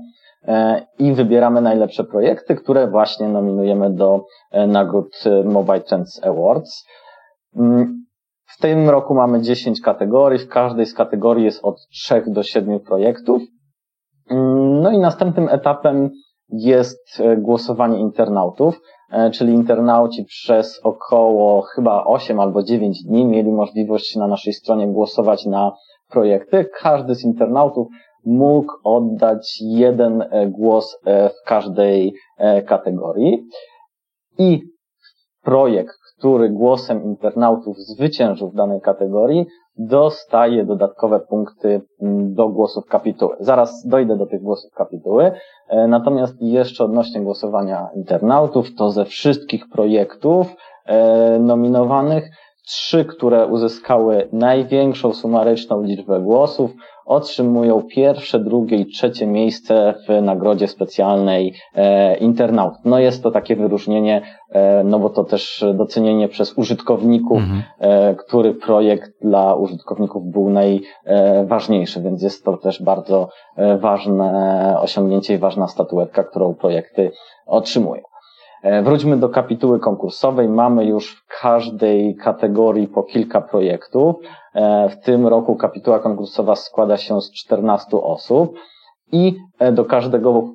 i 0.99 1.13
wybieramy 1.13 1.61
najlepsze 1.61 2.03
projekty, 2.03 2.55
które 2.55 2.87
właśnie 2.87 3.27
nominujemy 3.27 3.89
do 3.89 4.25
nagród 4.67 5.23
Mobile 5.43 5.81
Trends 5.81 6.23
Awards. 6.23 6.85
Mm, 7.55 8.05
w 8.45 8.61
tym 8.61 8.89
roku 8.89 9.15
mamy 9.15 9.41
10 9.41 9.81
kategorii. 9.81 10.39
W 10.39 10.47
każdej 10.47 10.85
z 10.85 10.93
kategorii 10.93 11.45
jest 11.45 11.63
od 11.63 11.75
3 11.91 12.23
do 12.27 12.43
7 12.43 12.79
projektów. 12.79 13.41
Mm, 14.29 14.81
no 14.81 14.91
i 14.91 14.99
następnym 14.99 15.49
etapem 15.49 16.09
jest 16.49 17.19
e, 17.19 17.37
głosowanie 17.37 17.99
internautów, 17.99 18.81
e, 19.11 19.31
czyli 19.31 19.53
internauci 19.53 20.25
przez 20.25 20.79
około 20.83 21.61
chyba 21.61 22.05
8 22.05 22.39
albo 22.39 22.63
9 22.63 23.03
dni 23.03 23.25
mieli 23.25 23.51
możliwość 23.51 24.15
na 24.15 24.27
naszej 24.27 24.53
stronie 24.53 24.87
głosować 24.87 25.45
na 25.45 25.71
projekty. 26.09 26.65
Każdy 26.79 27.15
z 27.15 27.23
internautów 27.23 27.87
mógł 28.25 28.73
oddać 28.83 29.57
jeden 29.61 30.21
e, 30.21 30.47
głos 30.47 30.97
w 31.05 31.47
każdej 31.47 32.13
kategorii. 32.65 33.43
I 34.37 34.61
projekt, 35.43 35.97
który 36.17 36.49
głosem 36.49 37.03
internautów 37.03 37.77
zwyciężył 37.77 38.49
w 38.49 38.55
danej 38.55 38.81
kategorii, 38.81 39.45
dostaje 39.77 40.65
dodatkowe 40.65 41.19
punkty 41.19 41.81
mm, 42.01 42.33
do 42.33 42.49
głosów 42.49 42.85
kapituły. 42.85 43.35
Zaraz 43.39 43.87
dojdę 43.87 44.17
do 44.17 44.25
tych 44.25 44.41
głosów 44.41 44.73
kapituły. 44.73 45.31
E, 45.67 45.87
natomiast 45.87 46.41
jeszcze 46.41 46.83
odnośnie 46.83 47.21
głosowania 47.21 47.89
internautów, 47.95 48.75
to 48.75 48.91
ze 48.91 49.05
wszystkich 49.05 49.69
projektów 49.69 50.47
e, 50.85 51.39
nominowanych, 51.39 52.29
trzy, 52.65 53.05
które 53.05 53.47
uzyskały 53.47 54.29
największą 54.33 55.13
sumaryczną 55.13 55.83
liczbę 55.83 56.19
głosów, 56.19 56.71
otrzymują 57.05 57.81
pierwsze, 57.81 58.39
drugie 58.39 58.77
i 58.77 58.85
trzecie 58.85 59.27
miejsce 59.27 59.93
w 60.07 60.21
nagrodzie 60.21 60.67
specjalnej 60.67 61.53
e, 61.75 62.17
internaut. 62.17 62.73
No 62.85 62.99
jest 62.99 63.23
to 63.23 63.31
takie 63.31 63.55
wyróżnienie, 63.55 64.21
e, 64.49 64.83
no 64.83 64.99
bo 64.99 65.09
to 65.09 65.23
też 65.23 65.65
docenienie 65.73 66.27
przez 66.27 66.57
użytkowników, 66.57 67.37
mhm. 67.37 67.63
e, 67.79 68.15
który 68.15 68.53
projekt 68.53 69.11
dla 69.21 69.55
użytkowników 69.55 70.23
był 70.31 70.49
najważniejszy, 70.49 72.01
więc 72.01 72.23
jest 72.23 72.45
to 72.45 72.57
też 72.57 72.83
bardzo 72.83 73.29
e, 73.55 73.77
ważne 73.77 74.75
osiągnięcie 74.79 75.33
i 75.33 75.37
ważna 75.37 75.67
statuetka, 75.67 76.23
którą 76.23 76.55
projekty 76.55 77.11
otrzymują. 77.45 78.01
E, 78.65 78.81
wróćmy 78.81 79.17
do 79.17 79.29
kapituły 79.29 79.79
konkursowej. 79.79 80.49
Mamy 80.49 80.85
już 80.85 81.15
w 81.15 81.41
każdej 81.41 82.15
kategorii 82.15 82.87
po 82.87 83.03
kilka 83.03 83.41
projektów. 83.41 84.15
E, 84.55 84.89
w 84.89 84.99
tym 84.99 85.27
roku 85.27 85.55
kapituła 85.55 85.99
konkursowa 85.99 86.55
składa 86.55 86.97
się 86.97 87.21
z 87.21 87.31
14 87.31 87.97
osób 87.97 88.55
i 89.11 89.35
e, 89.59 89.71
do 89.71 89.85
każdego, 89.85 90.49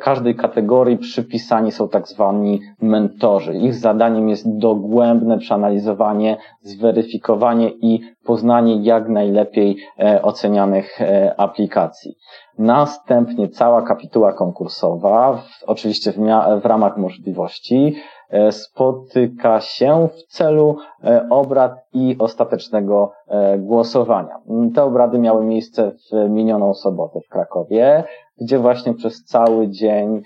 każdej 0.00 0.34
kategorii 0.34 0.98
przypisani 0.98 1.72
są 1.72 1.88
tak 1.88 2.08
zwani 2.08 2.60
mentorzy. 2.82 3.54
Ich 3.54 3.74
zadaniem 3.74 4.28
jest 4.28 4.58
dogłębne 4.58 5.38
przeanalizowanie, 5.38 6.36
zweryfikowanie 6.62 7.70
i 7.70 8.00
poznanie 8.24 8.82
jak 8.82 9.08
najlepiej 9.08 9.76
ocenianych 10.22 10.98
aplikacji. 11.36 12.14
Następnie 12.58 13.48
cała 13.48 13.82
kapituła 13.82 14.32
konkursowa, 14.32 15.42
oczywiście 15.66 16.12
w, 16.12 16.16
w 16.62 16.66
ramach 16.66 16.96
możliwości, 16.96 17.94
e, 17.96 18.21
spotyka 18.50 19.60
się 19.60 20.08
w 20.08 20.22
celu 20.22 20.76
e, 21.04 21.26
obrad 21.30 21.72
i 21.92 22.16
ostatecznego 22.18 23.12
e, 23.28 23.58
głosowania. 23.58 24.38
Te 24.74 24.82
obrady 24.84 25.18
miały 25.18 25.44
miejsce 25.44 25.90
w 25.90 26.30
minioną 26.30 26.74
sobotę 26.74 27.20
w 27.20 27.28
Krakowie, 27.28 28.04
gdzie 28.40 28.58
właśnie 28.58 28.94
przez 28.94 29.24
cały 29.24 29.68
dzień 29.68 30.22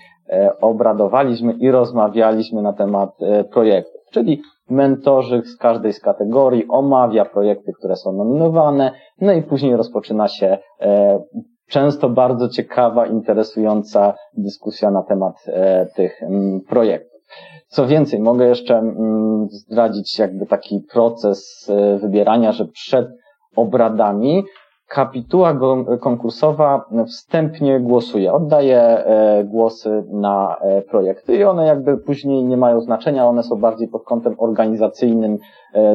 obradowaliśmy 0.61 1.53
i 1.53 1.71
rozmawialiśmy 1.71 2.61
na 2.61 2.73
temat 2.73 3.09
projektów, 3.51 4.01
czyli 4.11 4.41
mentorzy 4.69 5.41
z 5.45 5.57
każdej 5.57 5.93
z 5.93 5.99
kategorii 5.99 6.67
omawia 6.69 7.25
projekty, 7.25 7.73
które 7.73 7.95
są 7.95 8.11
nominowane, 8.11 8.91
no 9.21 9.33
i 9.33 9.41
później 9.41 9.75
rozpoczyna 9.75 10.27
się 10.27 10.57
często 11.67 12.09
bardzo 12.09 12.49
ciekawa, 12.49 13.05
interesująca 13.05 14.13
dyskusja 14.33 14.91
na 14.91 15.03
temat 15.03 15.35
e, 15.47 15.85
tych 15.85 16.23
mm, 16.23 16.61
projektów. 16.61 17.16
Co 17.67 17.87
więcej, 17.87 18.19
mogę 18.19 18.47
jeszcze 18.47 18.77
mm, 18.77 19.47
zdradzić 19.49 20.19
jakby 20.19 20.45
taki 20.45 20.79
proces 20.93 21.69
e, 21.69 21.97
wybierania, 21.97 22.51
że 22.51 22.65
przed 22.65 23.07
obradami 23.55 24.43
kapituła 24.87 25.59
konkursowa 25.99 26.85
wstępnie 27.07 27.79
głosuje, 27.79 28.33
oddaje 28.33 28.79
e, 28.79 29.43
głosy 29.43 30.03
na 30.11 30.57
e, 30.61 30.81
projekty 30.81 31.35
i 31.35 31.43
one 31.43 31.67
jakby 31.67 31.97
później 31.97 32.43
nie 32.43 32.57
mają 32.57 32.81
znaczenia, 32.81 33.27
one 33.27 33.43
są 33.43 33.55
bardziej 33.55 33.87
pod 33.87 34.03
kątem 34.03 34.35
organizacyjnym 34.37 35.37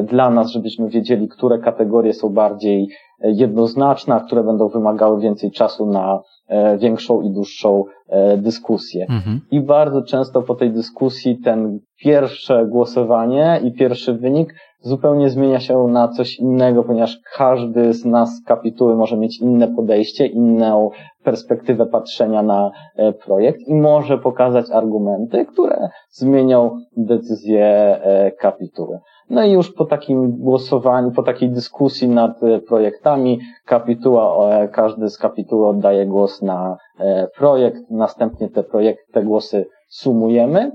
dla 0.03 0.29
nas, 0.29 0.47
żebyśmy 0.47 0.89
wiedzieli, 0.89 1.27
które 1.27 1.59
kategorie 1.59 2.13
są 2.13 2.29
bardziej 2.29 2.89
jednoznaczne, 3.19 4.15
a 4.15 4.19
które 4.19 4.43
będą 4.43 4.67
wymagały 4.67 5.21
więcej 5.21 5.51
czasu 5.51 5.85
na 5.85 6.19
większą 6.77 7.21
i 7.21 7.31
dłuższą 7.31 7.83
dyskusję. 8.37 9.05
Mhm. 9.09 9.41
I 9.51 9.61
bardzo 9.61 10.01
często 10.01 10.41
po 10.41 10.55
tej 10.55 10.71
dyskusji 10.71 11.37
ten 11.37 11.79
pierwsze 12.03 12.65
głosowanie 12.65 13.59
i 13.63 13.71
pierwszy 13.71 14.13
wynik 14.13 14.53
zupełnie 14.83 15.29
zmienia 15.29 15.59
się 15.59 15.87
na 15.87 16.07
coś 16.07 16.39
innego, 16.39 16.83
ponieważ 16.83 17.19
każdy 17.35 17.93
z 17.93 18.05
nas 18.05 18.35
z 18.35 18.43
kapituły 18.43 18.95
może 18.95 19.17
mieć 19.17 19.41
inne 19.41 19.67
podejście, 19.67 20.25
inną 20.25 20.89
perspektywę 21.23 21.85
patrzenia 21.85 22.43
na 22.43 22.71
e, 22.95 23.13
projekt 23.13 23.59
i 23.67 23.73
może 23.73 24.17
pokazać 24.17 24.71
argumenty, 24.71 25.45
które 25.45 25.89
zmienią 26.09 26.79
decyzję 26.97 27.65
e, 27.65 28.31
kapituły. 28.31 28.99
No 29.29 29.43
i 29.43 29.51
już 29.51 29.73
po 29.73 29.85
takim 29.85 30.37
głosowaniu, 30.37 31.11
po 31.11 31.23
takiej 31.23 31.49
dyskusji 31.49 32.07
nad 32.07 32.43
e, 32.43 32.59
projektami, 32.59 33.39
kapituła, 33.65 34.49
każdy 34.67 35.09
z 35.09 35.17
kapituły 35.17 35.67
oddaje 35.67 36.05
głos 36.05 36.41
na 36.41 36.77
projekt, 37.37 37.81
następnie 37.89 38.49
te 38.49 38.63
projekty, 38.63 39.11
te 39.13 39.23
głosy 39.23 39.65
sumujemy. 39.89 40.71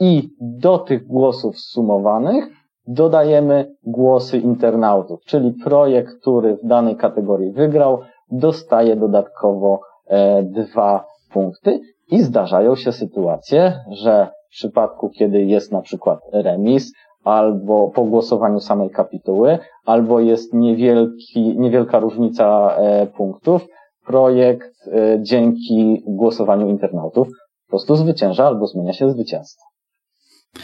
I 0.00 0.28
do 0.40 0.78
tych 0.78 1.06
głosów 1.06 1.58
sumowanych 1.58 2.48
dodajemy 2.86 3.74
głosy 3.82 4.38
internautów, 4.38 5.20
czyli 5.26 5.52
projekt, 5.52 6.20
który 6.20 6.56
w 6.56 6.66
danej 6.66 6.96
kategorii 6.96 7.52
wygrał, 7.52 7.98
dostaje 8.30 8.96
dodatkowo 8.96 9.80
e, 10.06 10.42
dwa 10.42 11.04
punkty. 11.32 11.80
I 12.10 12.22
zdarzają 12.22 12.76
się 12.76 12.92
sytuacje, 12.92 13.80
że 13.90 14.28
w 14.46 14.50
przypadku, 14.50 15.10
kiedy 15.10 15.42
jest 15.42 15.72
na 15.72 15.82
przykład 15.82 16.20
remis, 16.32 16.92
albo 17.26 17.90
po 17.90 18.04
głosowaniu 18.04 18.60
samej 18.60 18.90
kapituły, 18.90 19.58
albo 19.86 20.20
jest 20.20 20.54
niewielki, 20.54 21.58
niewielka 21.58 21.98
różnica 21.98 22.76
e, 22.76 23.06
punktów, 23.06 23.66
projekt 24.06 24.74
e, 24.86 25.18
dzięki 25.22 26.02
głosowaniu 26.06 26.68
internautów 26.68 27.28
po 27.66 27.70
prostu 27.70 27.96
zwycięża 27.96 28.46
albo 28.46 28.66
zmienia 28.66 28.92
się 28.92 29.10
zwycięstwo. 29.10 29.64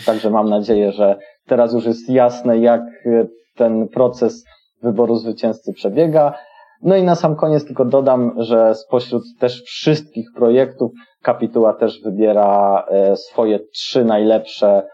Także 0.06 0.30
mam 0.30 0.48
nadzieję, 0.48 0.92
że 0.92 1.18
teraz 1.46 1.72
już 1.72 1.86
jest 1.86 2.10
jasne, 2.10 2.58
jak 2.58 2.82
ten 3.56 3.88
proces 3.88 4.44
wyboru 4.82 5.16
zwycięzcy 5.16 5.72
przebiega. 5.72 6.34
No 6.82 6.96
i 6.96 7.02
na 7.02 7.14
sam 7.14 7.36
koniec 7.36 7.64
tylko 7.66 7.84
dodam, 7.84 8.34
że 8.36 8.74
spośród 8.74 9.22
też 9.38 9.62
wszystkich 9.62 10.26
projektów 10.36 10.92
Kapituła 11.22 11.72
też 11.74 12.02
wybiera 12.02 12.84
e, 12.88 13.16
swoje 13.16 13.58
trzy 13.60 14.04
najlepsze 14.04 14.68
e, 14.68 14.86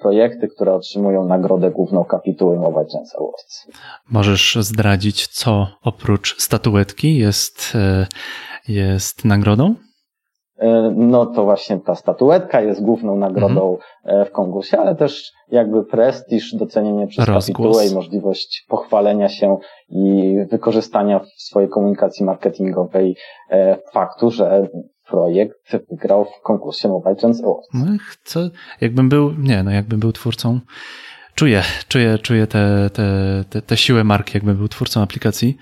projekty, 0.00 0.48
które 0.48 0.74
otrzymują 0.74 1.24
nagrodę 1.24 1.70
główną 1.70 2.04
kapituły 2.04 2.56
Mobile 2.56 2.86
Chance 2.92 3.18
Awards. 3.18 3.66
Możesz 4.10 4.58
zdradzić, 4.60 5.26
co 5.26 5.66
oprócz 5.82 6.42
statuetki 6.42 7.18
jest, 7.18 7.72
e, 7.74 8.06
jest 8.68 9.24
nagrodą? 9.24 9.74
E, 10.58 10.92
no 10.96 11.26
to 11.26 11.44
właśnie 11.44 11.80
ta 11.80 11.94
statuetka 11.94 12.60
jest 12.60 12.82
główną 12.82 13.16
nagrodą 13.16 13.78
mhm. 14.04 14.26
w 14.26 14.30
konkursie, 14.30 14.78
ale 14.78 14.94
też 14.94 15.32
jakby 15.48 15.84
prestiż, 15.84 16.54
docenienie 16.54 17.06
przez 17.06 17.24
Rozgłos. 17.24 17.46
kapitułę 17.46 17.86
i 17.86 17.94
możliwość 17.94 18.64
pochwalenia 18.68 19.28
się 19.28 19.58
i 19.88 20.34
wykorzystania 20.50 21.18
w 21.18 21.42
swojej 21.42 21.68
komunikacji 21.68 22.26
marketingowej 22.26 23.16
e, 23.50 23.76
faktu, 23.92 24.30
że 24.30 24.68
projekt 25.14 25.56
wygrał 25.90 26.24
w 26.24 26.42
konkursie 26.42 26.88
Mobile 26.88 27.16
Awards. 27.22 27.68
No, 27.74 27.86
chcę, 28.08 28.50
jakbym 28.80 29.08
był, 29.08 29.32
nie, 29.38 29.62
no 29.62 29.70
jakbym 29.70 30.00
był 30.00 30.12
twórcą, 30.12 30.60
czuję, 31.34 31.62
czuję, 31.88 32.18
czuję 32.18 32.46
tę 32.46 32.90
te, 32.92 33.02
te, 33.02 33.44
te, 33.50 33.62
te 33.62 33.76
siłę 33.76 34.04
marki, 34.04 34.32
jakbym 34.34 34.56
był 34.56 34.68
twórcą 34.68 35.02
aplikacji. 35.02 35.56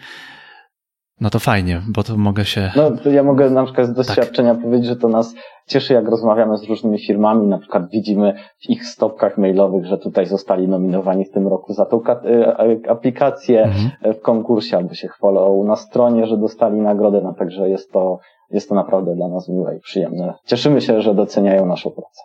No 1.22 1.30
to 1.30 1.38
fajnie, 1.38 1.82
bo 1.88 2.02
to 2.02 2.16
mogę 2.16 2.44
się. 2.44 2.70
No 2.76 2.90
to 2.90 3.10
ja 3.10 3.22
mogę 3.22 3.50
na 3.50 3.64
przykład 3.64 3.86
z 3.86 3.92
doświadczenia 3.92 4.54
tak. 4.54 4.62
powiedzieć, 4.62 4.86
że 4.86 4.96
to 4.96 5.08
nas 5.08 5.34
cieszy, 5.66 5.94
jak 5.94 6.08
rozmawiamy 6.08 6.58
z 6.58 6.64
różnymi 6.64 7.06
firmami. 7.06 7.46
Na 7.46 7.58
przykład 7.58 7.90
widzimy 7.90 8.34
w 8.58 8.70
ich 8.70 8.86
stopkach 8.86 9.38
mailowych, 9.38 9.86
że 9.86 9.98
tutaj 9.98 10.26
zostali 10.26 10.68
nominowani 10.68 11.24
w 11.24 11.30
tym 11.30 11.48
roku 11.48 11.72
za 11.72 11.86
tą 11.86 12.02
e, 12.06 12.90
aplikację 12.90 13.62
mhm. 13.62 14.14
w 14.14 14.20
konkursie, 14.20 14.76
albo 14.76 14.94
się 14.94 15.08
chwalą 15.08 15.64
na 15.64 15.76
stronie, 15.76 16.26
że 16.26 16.36
dostali 16.36 16.76
nagrodę. 16.76 17.20
No 17.24 17.34
także 17.34 17.68
jest 17.68 17.92
to, 17.92 18.18
jest 18.50 18.68
to 18.68 18.74
naprawdę 18.74 19.14
dla 19.14 19.28
nas 19.28 19.48
miłe 19.48 19.76
i 19.76 19.80
przyjemne. 19.80 20.34
Cieszymy 20.46 20.80
się, 20.80 21.02
że 21.02 21.14
doceniają 21.14 21.66
naszą 21.66 21.90
pracę. 21.90 22.22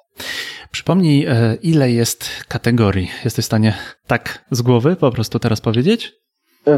Przypomnij, 0.71 1.25
e, 1.25 1.55
ile 1.63 1.91
jest 1.91 2.29
kategorii? 2.47 3.07
Jesteś 3.25 3.45
w 3.45 3.47
stanie 3.47 3.73
tak 4.07 4.45
z 4.51 4.61
głowy 4.61 4.95
po 4.95 5.11
prostu 5.11 5.39
teraz 5.39 5.61
powiedzieć? 5.61 6.26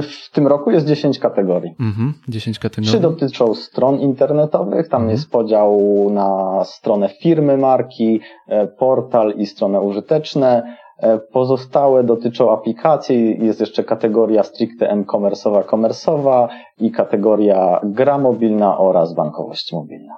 W 0.02 0.32
tym 0.32 0.48
roku 0.48 0.72
jest 0.72 0.88
10 0.88 1.20
kategorii. 1.20 1.76
Mhm, 1.80 2.14
10 2.28 2.60
kategorii. 2.60 2.90
Trzy 2.90 3.00
dotyczą 3.00 3.56
stron 3.56 4.00
internetowych. 4.00 4.88
Tam 4.90 5.02
mhm. 5.02 5.12
jest 5.12 5.32
podział 5.32 5.80
na 6.12 6.62
stronę 6.66 7.10
firmy 7.22 7.58
marki, 7.58 8.20
e, 8.48 8.68
portal 8.68 9.34
i 9.38 9.46
stronę 9.46 9.82
użyteczne. 9.82 10.78
E, 10.98 11.18
pozostałe 11.18 12.04
dotyczą 12.04 12.52
aplikacji. 12.52 13.46
Jest 13.46 13.60
jeszcze 13.60 13.84
kategoria 13.84 14.44
stricte 14.44 14.90
e-commerce'owa, 14.92 15.66
komersowa 15.66 16.50
i 16.80 16.92
kategoria 16.92 17.80
gra 17.84 18.18
mobilna 18.18 18.78
oraz 18.78 19.14
bankowość 19.14 19.74
mobilna. 19.74 20.18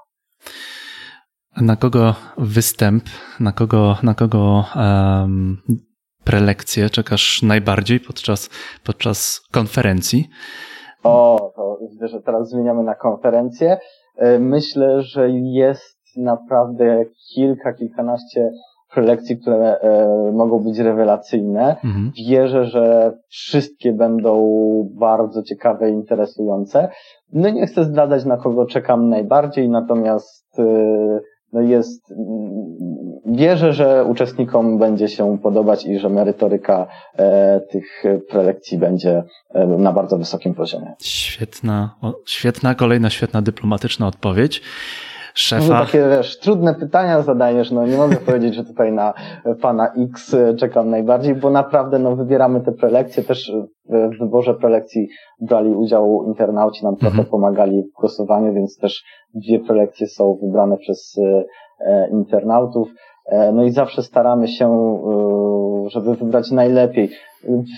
Na 1.61 1.75
kogo 1.75 2.15
występ, 2.37 3.03
na 3.39 3.51
kogo, 3.51 3.97
na 4.03 4.13
kogo 4.13 4.65
um, 4.75 5.57
prelekcję 6.23 6.89
czekasz 6.89 7.41
najbardziej 7.41 7.99
podczas, 7.99 8.49
podczas 8.83 9.41
konferencji? 9.51 10.29
O, 11.03 11.51
to 11.55 11.77
widzę, 11.91 12.07
że 12.07 12.21
teraz 12.21 12.49
zmieniamy 12.49 12.83
na 12.83 12.95
konferencję. 12.95 13.77
E, 14.17 14.39
myślę, 14.39 15.01
że 15.01 15.29
jest 15.29 15.97
naprawdę 16.17 17.05
kilka, 17.35 17.73
kilkanaście 17.73 18.51
prelekcji, 18.93 19.37
które 19.37 19.79
e, 19.79 20.31
mogą 20.33 20.59
być 20.59 20.79
rewelacyjne. 20.79 21.75
Mhm. 21.83 22.11
Wierzę, 22.27 22.65
że 22.65 23.13
wszystkie 23.27 23.93
będą 23.93 24.53
bardzo 24.93 25.43
ciekawe 25.43 25.89
i 25.89 25.93
interesujące. 25.93 26.89
No 27.33 27.49
nie 27.49 27.67
chcę 27.67 27.83
zdradzać, 27.83 28.25
na 28.25 28.37
kogo 28.37 28.65
czekam 28.65 29.09
najbardziej, 29.09 29.69
natomiast 29.69 30.59
e, 30.59 31.19
jest, 31.53 32.13
wierzę, 33.25 33.73
że 33.73 34.05
uczestnikom 34.05 34.79
będzie 34.79 35.07
się 35.07 35.37
podobać 35.37 35.85
i 35.85 35.99
że 35.99 36.09
merytoryka 36.09 36.87
e, 37.15 37.59
tych 37.59 38.03
prelekcji 38.29 38.77
będzie 38.77 39.23
e, 39.53 39.67
na 39.67 39.91
bardzo 39.91 40.17
wysokim 40.17 40.53
poziomie. 40.53 40.93
Świetna, 41.01 41.95
świetna, 42.25 42.75
kolejna 42.75 43.09
świetna 43.09 43.41
dyplomatyczna 43.41 44.07
odpowiedź 44.07 44.61
szefa. 45.33 45.73
No, 45.73 45.85
takie 45.85 46.09
wiesz, 46.09 46.39
trudne 46.39 46.75
pytania 46.75 47.21
zadajesz, 47.21 47.71
no 47.71 47.87
nie 47.87 47.97
mogę 47.97 48.15
powiedzieć, 48.25 48.55
że 48.55 48.63
tutaj 48.63 48.91
na 48.91 49.13
pana 49.61 49.93
X 49.97 50.35
czekam 50.57 50.89
najbardziej, 50.89 51.35
bo 51.35 51.49
naprawdę 51.49 51.99
no 51.99 52.15
wybieramy 52.15 52.61
te 52.61 52.71
prelekcje, 52.71 53.23
też 53.23 53.51
w 53.91 54.19
wyborze 54.19 54.53
prelekcji 54.53 55.07
brali 55.41 55.69
udział 55.69 56.23
internauci, 56.27 56.83
nam 56.83 56.95
trochę 56.95 57.17
mhm. 57.17 57.27
pomagali 57.27 57.83
w 57.83 57.99
głosowaniu, 57.99 58.53
więc 58.53 58.77
też 58.77 59.03
dwie 59.35 59.59
prelekcje 59.59 60.07
są 60.07 60.37
wybrane 60.41 60.77
przez 60.77 61.17
e, 61.85 62.09
internautów. 62.09 62.89
E, 63.25 63.51
no 63.51 63.63
i 63.63 63.71
zawsze 63.71 64.03
staramy 64.03 64.47
się, 64.47 64.67
e, 64.67 65.89
żeby 65.89 66.15
wybrać 66.15 66.51
najlepiej. 66.51 67.09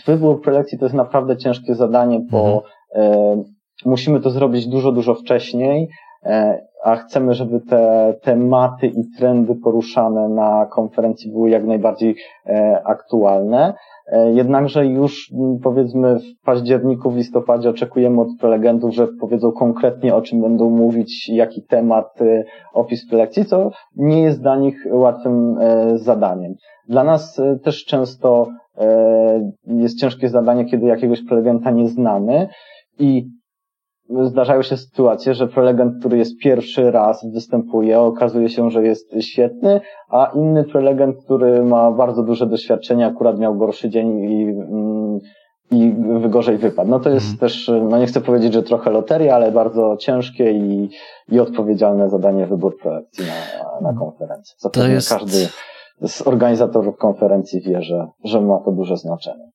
Wybór 0.05 0.41
prelekcji 0.41 0.79
to 0.79 0.85
jest 0.85 0.95
naprawdę 0.95 1.37
ciężkie 1.37 1.75
zadanie, 1.75 2.19
bo 2.31 2.63
mhm. 2.95 3.43
musimy 3.85 4.19
to 4.19 4.29
zrobić 4.29 4.67
dużo, 4.67 4.91
dużo 4.91 5.15
wcześniej, 5.15 5.89
a 6.83 6.95
chcemy, 6.95 7.33
żeby 7.33 7.59
te 7.59 8.13
tematy 8.21 8.87
i 8.87 9.17
trendy 9.17 9.55
poruszane 9.55 10.29
na 10.29 10.65
konferencji 10.65 11.31
były 11.31 11.49
jak 11.49 11.65
najbardziej 11.65 12.15
e, 12.45 12.81
aktualne. 12.85 13.73
E, 14.07 14.33
jednakże 14.33 14.85
już 14.85 15.31
powiedzmy 15.63 16.19
w 16.19 16.45
październiku, 16.45 17.11
w 17.11 17.17
listopadzie 17.17 17.69
oczekujemy 17.69 18.21
od 18.21 18.27
prelegentów, 18.39 18.93
że 18.93 19.07
powiedzą 19.21 19.51
konkretnie 19.51 20.15
o 20.15 20.21
czym 20.21 20.41
będą 20.41 20.69
mówić, 20.69 21.29
jaki 21.29 21.63
temat, 21.63 22.21
e, 22.21 22.43
opis 22.73 23.09
prelekcji, 23.09 23.45
co 23.45 23.71
nie 23.95 24.21
jest 24.21 24.41
dla 24.41 24.55
nich 24.55 24.75
łatwym 24.91 25.57
zadaniem. 25.95 26.53
Dla 26.87 27.03
nas 27.03 27.41
też 27.63 27.85
często 27.85 28.47
jest 29.65 29.99
ciężkie 29.99 30.29
zadanie, 30.29 30.65
kiedy 30.65 30.85
jakiegoś 30.85 31.25
prelegenta 31.25 31.71
nie 31.71 31.87
znamy 31.87 32.47
i 32.99 33.25
zdarzają 34.09 34.61
się 34.61 34.77
sytuacje, 34.77 35.33
że 35.33 35.47
prelegent, 35.47 35.99
który 35.99 36.17
jest 36.17 36.37
pierwszy 36.37 36.91
raz 36.91 37.25
występuje, 37.33 37.99
okazuje 37.99 38.49
się, 38.49 38.71
że 38.71 38.83
jest 38.83 39.15
świetny, 39.19 39.81
a 40.09 40.31
inny 40.35 40.63
prelegent, 40.63 41.17
który 41.25 41.63
ma 41.63 41.91
bardzo 41.91 42.23
duże 42.23 42.47
doświadczenie, 42.47 43.05
akurat 43.07 43.39
miał 43.39 43.55
gorszy 43.55 43.89
dzień 43.89 44.19
i 44.31 44.43
mm, 44.43 45.19
i 45.71 45.95
wygorzej 46.19 46.57
wypadł. 46.57 46.89
No 46.89 46.99
to 46.99 47.09
jest 47.09 47.31
mhm. 47.31 47.39
też, 47.39 47.71
no 47.89 47.97
nie 47.97 48.05
chcę 48.05 48.21
powiedzieć, 48.21 48.53
że 48.53 48.63
trochę 48.63 48.91
loteria, 48.91 49.35
ale 49.35 49.51
bardzo 49.51 49.97
ciężkie 49.97 50.51
i, 50.51 50.89
i 51.31 51.39
odpowiedzialne 51.39 52.09
zadanie 52.09 52.47
wybór 52.47 52.77
prelekcji 52.77 53.25
na, 53.25 53.91
na 53.91 53.99
konferencji. 53.99 54.55
Zapewne 54.57 54.89
to 54.89 54.93
jest... 54.93 55.09
każdy 55.09 55.47
z 56.01 56.21
organizatorów 56.21 56.97
konferencji 56.97 57.61
wie, 57.61 57.81
że, 57.81 58.07
że 58.23 58.41
ma 58.41 58.59
to 58.65 58.71
duże 58.71 58.97
znaczenie. 58.97 59.49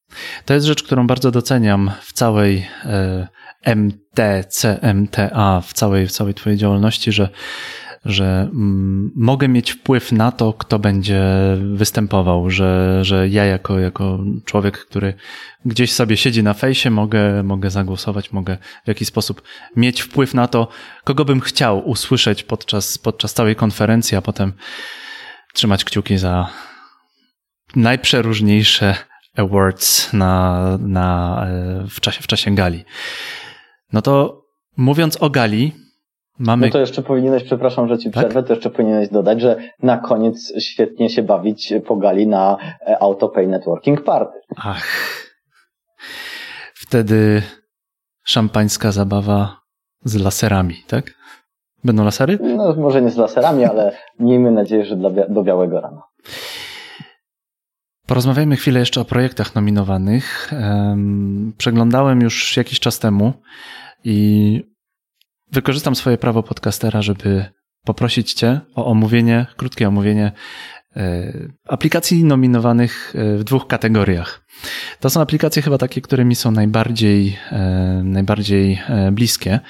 To 0.44 0.54
jest 0.54 0.66
rzecz, 0.66 0.82
którą 0.82 1.06
bardzo 1.06 1.30
doceniam 1.30 1.90
w 2.00 2.12
całej 2.12 2.66
e, 2.84 3.28
MTC, 3.64 4.78
MTA, 4.94 5.60
w 5.60 5.72
całej, 5.72 6.06
w 6.06 6.12
całej 6.12 6.34
Twojej 6.34 6.58
działalności, 6.58 7.12
że 7.12 7.28
że 8.04 8.48
mm, 8.52 9.12
mogę 9.16 9.48
mieć 9.48 9.72
wpływ 9.72 10.12
na 10.12 10.32
to, 10.32 10.52
kto 10.52 10.78
będzie 10.78 11.22
występował, 11.74 12.50
że, 12.50 12.98
że 13.04 13.28
ja 13.28 13.44
jako, 13.44 13.78
jako 13.78 14.18
człowiek, 14.44 14.78
który 14.78 15.14
gdzieś 15.64 15.92
sobie 15.92 16.16
siedzi 16.16 16.42
na 16.42 16.54
fejsie, 16.54 16.90
mogę, 16.90 17.42
mogę 17.42 17.70
zagłosować, 17.70 18.32
mogę 18.32 18.56
w 18.84 18.88
jakiś 18.88 19.08
sposób 19.08 19.42
mieć 19.76 20.02
wpływ 20.02 20.34
na 20.34 20.48
to, 20.48 20.68
kogo 21.04 21.24
bym 21.24 21.40
chciał 21.40 21.88
usłyszeć 21.88 22.42
podczas, 22.42 22.98
podczas 22.98 23.34
całej 23.34 23.56
konferencji, 23.56 24.16
a 24.16 24.22
potem 24.22 24.52
trzymać 25.58 25.84
kciuki 25.84 26.18
za 26.18 26.48
najprzeróżniejsze 27.76 28.94
awards 29.36 30.12
na, 30.12 30.78
na, 30.80 31.46
e, 31.46 31.86
w, 31.90 32.00
czasie, 32.00 32.22
w 32.22 32.26
czasie 32.26 32.54
gali. 32.54 32.84
No 33.92 34.02
to 34.02 34.42
mówiąc 34.76 35.16
o 35.16 35.30
gali, 35.30 35.72
mamy. 36.38 36.66
No 36.66 36.72
to 36.72 36.78
jeszcze 36.78 37.02
powinieneś, 37.02 37.44
przepraszam, 37.44 37.88
że 37.88 37.98
ci 37.98 38.10
tak? 38.10 38.24
przerwę, 38.24 38.42
to 38.42 38.52
jeszcze 38.52 38.70
powinieneś 38.70 39.08
dodać, 39.08 39.40
że 39.40 39.56
na 39.82 39.96
koniec 39.96 40.52
świetnie 40.60 41.10
się 41.10 41.22
bawić 41.22 41.72
po 41.86 41.96
gali 41.96 42.26
na 42.26 42.56
e, 42.86 43.02
AutoPay 43.02 43.46
Networking 43.46 44.04
Party. 44.04 44.38
Ach. 44.56 44.86
Wtedy 46.74 47.42
szampańska 48.24 48.92
zabawa 48.92 49.60
z 50.04 50.14
laserami, 50.14 50.74
tak? 50.86 51.17
Będą 51.84 52.04
lasery? 52.04 52.38
No, 52.42 52.74
może 52.74 53.02
nie 53.02 53.10
z 53.10 53.16
laserami, 53.16 53.64
ale 53.64 53.92
miejmy 54.18 54.50
nadzieję, 54.50 54.84
że 54.84 54.96
do, 54.96 55.10
do 55.28 55.42
białego 55.42 55.80
rana. 55.80 56.02
Porozmawiajmy 58.06 58.56
chwilę 58.56 58.80
jeszcze 58.80 59.00
o 59.00 59.04
projektach 59.04 59.54
nominowanych. 59.54 60.50
Przeglądałem 61.58 62.20
już 62.20 62.56
jakiś 62.56 62.80
czas 62.80 62.98
temu 62.98 63.32
i 64.04 64.62
wykorzystam 65.52 65.94
swoje 65.94 66.18
prawo 66.18 66.42
podcastera, 66.42 67.02
żeby 67.02 67.44
poprosić 67.84 68.32
Cię 68.32 68.60
o 68.74 68.86
omówienie, 68.86 69.46
krótkie 69.56 69.88
omówienie 69.88 70.32
e, 70.96 71.32
aplikacji 71.68 72.24
nominowanych 72.24 73.14
e, 73.16 73.36
w 73.36 73.44
dwóch 73.44 73.66
kategoriach. 73.66 74.44
To 75.00 75.10
są 75.10 75.20
aplikacje 75.20 75.62
chyba 75.62 75.78
takie, 75.78 76.00
które 76.00 76.24
mi 76.24 76.34
są 76.34 76.50
najbardziej, 76.50 77.38
e, 77.52 78.00
najbardziej 78.04 78.82
bliskie. 79.12 79.60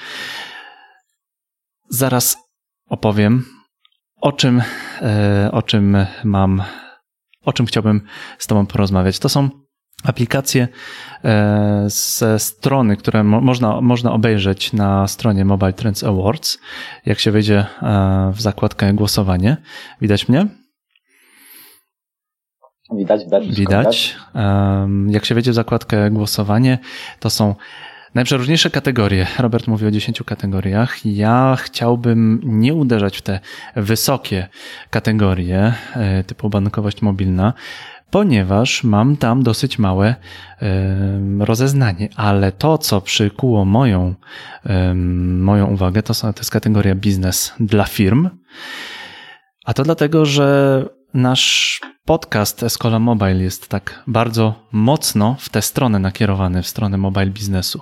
Zaraz 1.89 2.37
opowiem, 2.89 3.45
o 4.21 4.31
czym, 4.31 4.61
o 5.51 5.61
czym 5.61 5.97
mam, 6.23 6.63
o 7.45 7.53
czym 7.53 7.65
chciałbym 7.65 8.01
z 8.37 8.47
Tobą 8.47 8.65
porozmawiać. 8.65 9.19
To 9.19 9.29
są 9.29 9.49
aplikacje 10.03 10.67
ze 11.87 12.39
strony, 12.39 12.97
które 12.97 13.23
można, 13.23 13.81
można 13.81 14.11
obejrzeć 14.11 14.73
na 14.73 15.07
stronie 15.07 15.45
Mobile 15.45 15.73
Trends 15.73 16.03
Awards. 16.03 16.59
Jak 17.05 17.19
się 17.19 17.31
wejdzie 17.31 17.65
e, 17.81 18.31
w 18.33 18.41
zakładkę 18.41 18.93
głosowanie. 18.93 19.57
Widać 20.01 20.29
mnie? 20.29 20.47
Widać, 22.97 23.23
widać. 23.23 23.47
Widać. 23.47 24.17
Jak 25.07 25.25
się 25.25 25.35
wejdzie 25.35 25.51
w 25.51 25.55
zakładkę 25.55 26.11
głosowanie, 26.11 26.77
to 27.19 27.29
są 27.29 27.55
Najprzeróżniejsze 28.15 28.69
kategorie. 28.69 29.27
Robert 29.39 29.67
mówi 29.67 29.85
o 29.87 29.91
10 29.91 30.23
kategoriach. 30.25 31.05
Ja 31.05 31.57
chciałbym 31.59 32.41
nie 32.43 32.73
uderzać 32.73 33.17
w 33.17 33.21
te 33.21 33.39
wysokie 33.75 34.47
kategorie 34.89 35.73
e, 35.95 36.23
typu 36.23 36.49
bankowość 36.49 37.01
mobilna, 37.01 37.53
ponieważ 38.09 38.83
mam 38.83 39.17
tam 39.17 39.43
dosyć 39.43 39.79
małe 39.79 40.15
rozeznanie, 41.39 42.09
ale 42.15 42.51
to, 42.51 42.77
co 42.77 43.01
przykuło 43.01 43.65
moją, 43.65 44.15
moją 45.39 45.67
uwagę, 45.67 46.03
to, 46.03 46.13
są, 46.13 46.33
to 46.33 46.39
jest 46.39 46.51
kategoria 46.51 46.95
biznes 46.95 47.53
dla 47.59 47.85
firm. 47.85 48.29
A 49.65 49.73
to 49.73 49.83
dlatego, 49.83 50.25
że 50.25 50.85
nasz 51.13 51.81
podcast 52.09 52.63
Escola 52.63 52.99
Mobile 52.99 53.43
jest 53.43 53.69
tak 53.69 54.03
bardzo 54.07 54.53
mocno 54.71 55.35
w 55.39 55.49
tę 55.49 55.61
stronę 55.61 55.99
nakierowany, 55.99 56.61
w 56.61 56.67
stronę 56.67 56.97
mobile 56.97 57.25
biznesu. 57.25 57.81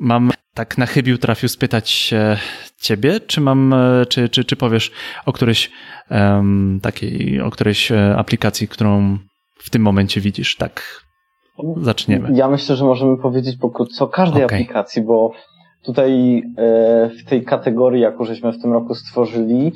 Mam 0.00 0.30
tak 0.54 0.78
na 0.78 0.86
chybił 0.86 1.18
trafił 1.18 1.48
spytać 1.48 1.90
się 1.90 2.36
ciebie, 2.80 3.20
czy 3.20 3.40
mam, 3.40 3.72
e, 3.72 4.06
czy, 4.06 4.28
czy, 4.28 4.44
czy 4.44 4.56
powiesz 4.56 4.92
o 5.26 5.32
którejś 5.32 5.70
um, 6.10 6.80
takiej, 6.82 7.40
o 7.40 7.50
którejś 7.50 7.92
e, 7.92 8.16
aplikacji, 8.16 8.68
którą 8.68 9.18
w 9.58 9.70
tym 9.70 9.82
momencie 9.82 10.20
widzisz, 10.20 10.56
tak 10.56 11.04
zaczniemy. 11.76 12.28
Ja 12.32 12.48
myślę, 12.48 12.76
że 12.76 12.84
możemy 12.84 13.16
powiedzieć 13.18 13.56
pokrótce 13.56 14.04
o 14.04 14.08
każdej 14.08 14.44
okay. 14.44 14.58
aplikacji, 14.58 15.02
bo 15.02 15.32
tutaj 15.84 16.38
e, 16.58 17.10
w 17.10 17.24
tej 17.28 17.44
kategorii, 17.44 18.02
jaką 18.02 18.24
żeśmy 18.24 18.52
w 18.52 18.62
tym 18.62 18.72
roku 18.72 18.94
stworzyli, 18.94 19.72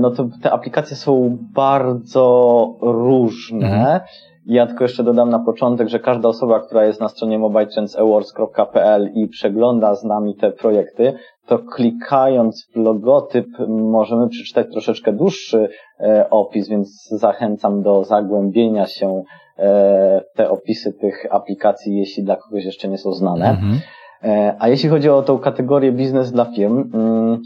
no 0.00 0.10
to 0.10 0.28
te 0.42 0.52
aplikacje 0.52 0.96
są 0.96 1.38
bardzo 1.54 2.76
różne. 2.80 3.66
Mhm. 3.66 4.00
Ja 4.46 4.66
tylko 4.66 4.84
jeszcze 4.84 5.04
dodam 5.04 5.30
na 5.30 5.38
początek, 5.38 5.88
że 5.88 5.98
każda 5.98 6.28
osoba, 6.28 6.60
która 6.60 6.84
jest 6.84 7.00
na 7.00 7.08
stronie 7.08 7.38
mobiletrensawards.pl 7.38 9.10
i 9.14 9.28
przegląda 9.28 9.94
z 9.94 10.04
nami 10.04 10.36
te 10.36 10.52
projekty, 10.52 11.12
to 11.46 11.58
klikając 11.58 12.68
w 12.74 12.76
logotyp 12.76 13.46
możemy 13.68 14.28
przeczytać 14.28 14.66
troszeczkę 14.72 15.12
dłuższy 15.12 15.68
e, 16.00 16.30
opis, 16.30 16.68
więc 16.68 17.08
zachęcam 17.08 17.82
do 17.82 18.04
zagłębienia 18.04 18.86
się 18.86 19.22
e, 19.58 20.20
w 20.20 20.36
te 20.36 20.50
opisy 20.50 20.92
tych 20.92 21.26
aplikacji, 21.30 21.98
jeśli 21.98 22.22
dla 22.22 22.36
kogoś 22.36 22.64
jeszcze 22.64 22.88
nie 22.88 22.98
są 22.98 23.12
znane. 23.12 23.50
Mhm. 23.50 23.80
E, 24.24 24.56
a 24.58 24.68
jeśli 24.68 24.88
chodzi 24.88 25.10
o 25.10 25.22
tą 25.22 25.38
kategorię 25.38 25.92
biznes 25.92 26.32
dla 26.32 26.44
firm, 26.44 26.90
mm, 26.94 27.42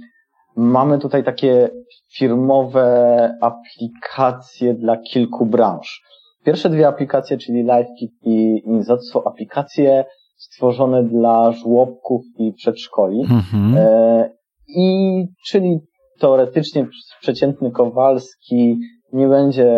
mamy 0.59 0.99
tutaj 0.99 1.25
takie 1.25 1.71
firmowe 2.17 3.39
aplikacje 3.41 4.75
dla 4.75 4.97
kilku 4.97 5.47
branż. 5.47 6.03
Pierwsze 6.45 6.71
dwie 6.71 6.89
aplikacje, 6.89 7.39
czyli 7.39 7.59
LiveKit 7.59 8.13
i 8.23 8.63
Inzot, 8.67 9.07
są 9.07 9.25
aplikacje 9.25 10.05
stworzone 10.37 11.03
dla 11.03 11.53
żłobków 11.53 12.23
i 12.39 12.53
przedszkoli. 12.53 13.21
Mhm. 13.21 13.75
E, 13.77 14.31
I 14.69 15.27
czyli 15.49 15.79
teoretycznie 16.21 16.87
przeciętny 17.21 17.71
Kowalski 17.71 18.79
nie 19.13 19.29
będzie 19.29 19.69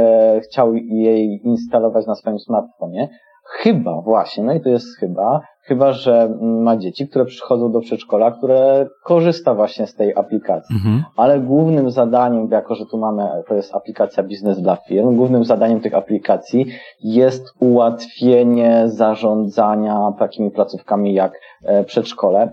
chciał 0.44 0.74
jej 0.74 1.40
instalować 1.44 2.06
na 2.06 2.14
swoim 2.14 2.38
smartfonie. 2.38 3.08
Chyba 3.44 4.00
właśnie, 4.00 4.44
no 4.44 4.54
i 4.54 4.60
to 4.60 4.68
jest 4.68 4.98
chyba, 4.98 5.40
chyba 5.62 5.92
że 5.92 6.36
ma 6.40 6.76
dzieci, 6.76 7.08
które 7.08 7.24
przychodzą 7.24 7.72
do 7.72 7.80
przedszkola, 7.80 8.30
które 8.30 8.86
korzysta 9.04 9.54
właśnie 9.54 9.86
z 9.86 9.94
tej 9.94 10.14
aplikacji. 10.14 10.76
Mhm. 10.76 11.04
Ale 11.16 11.40
głównym 11.40 11.90
zadaniem, 11.90 12.48
jako 12.50 12.74
że 12.74 12.86
tu 12.86 12.98
mamy, 12.98 13.28
to 13.48 13.54
jest 13.54 13.74
aplikacja 13.74 14.22
biznes 14.22 14.62
dla 14.62 14.76
firm, 14.76 15.16
głównym 15.16 15.44
zadaniem 15.44 15.80
tych 15.80 15.94
aplikacji 15.94 16.66
jest 17.00 17.44
ułatwienie 17.60 18.82
zarządzania 18.86 20.12
takimi 20.18 20.50
placówkami 20.50 21.14
jak 21.14 21.32
e, 21.64 21.84
przedszkole. 21.84 22.52